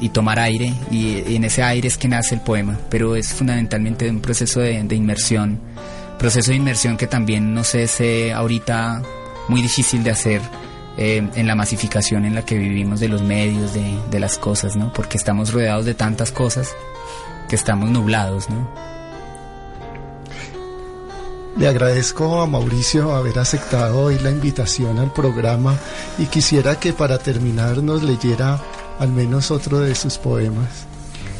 y- 0.00 0.08
tomar 0.10 0.38
aire 0.38 0.72
y, 0.90 1.22
y 1.26 1.36
en 1.36 1.44
ese 1.44 1.62
aire 1.62 1.88
es 1.88 1.96
que 1.98 2.08
nace 2.08 2.34
el 2.34 2.40
poema 2.40 2.78
pero 2.88 3.16
es 3.16 3.32
fundamentalmente 3.32 4.08
un 4.08 4.20
proceso 4.20 4.60
de, 4.60 4.82
de 4.82 4.94
inmersión 4.94 5.60
proceso 6.18 6.50
de 6.50 6.56
inmersión 6.56 6.96
que 6.96 7.06
también 7.06 7.52
no 7.54 7.62
sé 7.64 7.82
es 7.84 8.00
eh, 8.00 8.32
ahorita 8.32 9.02
muy 9.48 9.60
difícil 9.62 10.02
de 10.02 10.10
hacer 10.10 10.40
eh, 10.98 11.28
en 11.34 11.46
la 11.46 11.54
masificación 11.54 12.24
en 12.24 12.34
la 12.34 12.42
que 12.44 12.56
vivimos 12.56 13.00
de 13.00 13.08
los 13.08 13.22
medios 13.22 13.74
de, 13.74 13.98
de 14.10 14.20
las 14.20 14.38
cosas 14.38 14.76
no 14.76 14.92
porque 14.92 15.18
estamos 15.18 15.52
rodeados 15.52 15.84
de 15.84 15.94
tantas 15.94 16.32
cosas 16.32 16.74
que 17.48 17.56
estamos 17.56 17.90
nublados 17.90 18.48
no 18.48 18.68
Le 21.58 21.66
agradezco 21.68 22.40
a 22.42 22.46
Mauricio 22.46 23.14
haber 23.14 23.38
aceptado 23.38 23.98
hoy 24.00 24.18
la 24.18 24.30
invitación 24.30 24.98
al 24.98 25.10
programa 25.12 25.74
y 26.18 26.26
quisiera 26.26 26.78
que 26.78 26.92
para 26.92 27.18
terminar 27.18 27.82
nos 27.82 28.02
leyera 28.02 28.60
al 28.98 29.08
menos 29.08 29.50
otro 29.50 29.80
de 29.80 29.94
sus 29.94 30.18
poemas. 30.18 30.86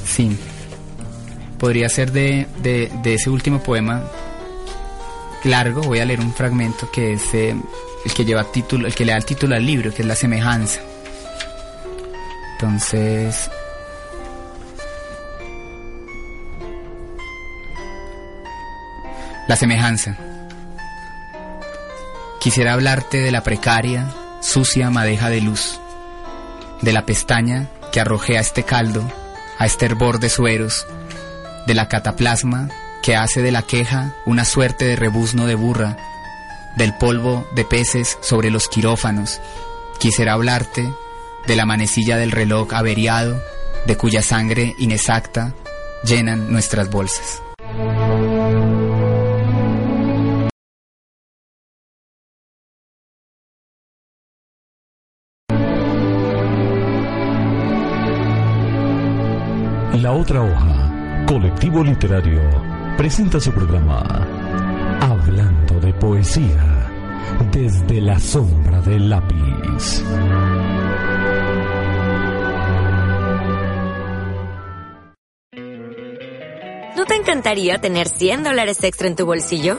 Sí. 0.04 0.36
Podría 1.58 1.88
ser 1.88 2.12
de, 2.12 2.46
de, 2.62 3.14
ese 3.14 3.30
último 3.30 3.62
poema 3.62 4.04
largo. 5.44 5.82
Voy 5.82 6.00
a 6.00 6.04
leer 6.04 6.20
un 6.20 6.32
fragmento 6.32 6.90
que 6.90 7.14
es 7.14 7.34
eh, 7.34 7.56
el 8.04 8.12
que 8.12 8.24
lleva 8.24 8.44
título, 8.44 8.86
el 8.86 8.94
que 8.94 9.04
le 9.04 9.12
da 9.12 9.18
el 9.18 9.24
título 9.24 9.54
al 9.56 9.64
libro, 9.64 9.92
que 9.92 10.02
es 10.02 10.08
la 10.08 10.16
semejanza. 10.16 10.80
Entonces. 12.52 13.50
La 19.48 19.56
semejanza. 19.56 20.16
Quisiera 22.40 22.74
hablarte 22.74 23.18
de 23.18 23.30
la 23.30 23.42
precaria, 23.42 24.12
sucia 24.40 24.90
madeja 24.90 25.30
de 25.30 25.40
luz, 25.40 25.80
de 26.82 26.92
la 26.92 27.06
pestaña 27.06 27.68
que 27.92 28.00
arrojé 28.00 28.38
a 28.38 28.40
este 28.40 28.62
caldo, 28.62 29.02
a 29.58 29.66
este 29.66 29.86
hervor 29.86 30.20
de 30.20 30.28
sueros, 30.28 30.86
de 31.66 31.74
la 31.74 31.88
cataplasma 31.88 32.68
que 33.02 33.16
hace 33.16 33.42
de 33.42 33.52
la 33.52 33.62
queja 33.62 34.14
una 34.26 34.44
suerte 34.44 34.84
de 34.84 34.96
rebuzno 34.96 35.46
de 35.46 35.54
burra, 35.54 35.96
del 36.76 36.94
polvo 36.94 37.48
de 37.54 37.64
peces 37.64 38.18
sobre 38.20 38.50
los 38.50 38.68
quirófanos. 38.68 39.40
Quisiera 39.98 40.34
hablarte 40.34 40.92
de 41.46 41.56
la 41.56 41.66
manecilla 41.66 42.16
del 42.16 42.32
reloj 42.32 42.72
averiado, 42.74 43.40
de 43.86 43.96
cuya 43.96 44.22
sangre 44.22 44.74
inexacta 44.78 45.54
llenan 46.04 46.52
nuestras 46.52 46.90
bolsas. 46.90 47.42
Otra 60.26 60.42
hoja, 60.42 61.24
colectivo 61.28 61.84
literario, 61.84 62.42
presenta 62.96 63.38
su 63.38 63.52
programa 63.52 64.02
Hablando 65.00 65.78
de 65.78 65.94
poesía 65.94 66.90
desde 67.52 68.00
la 68.00 68.18
sombra 68.18 68.80
del 68.80 69.08
lápiz. 69.08 70.02
¿No 76.96 77.04
te 77.06 77.14
encantaría 77.14 77.78
tener 77.78 78.08
100 78.08 78.42
dólares 78.42 78.82
extra 78.82 79.06
en 79.06 79.14
tu 79.14 79.26
bolsillo? 79.26 79.78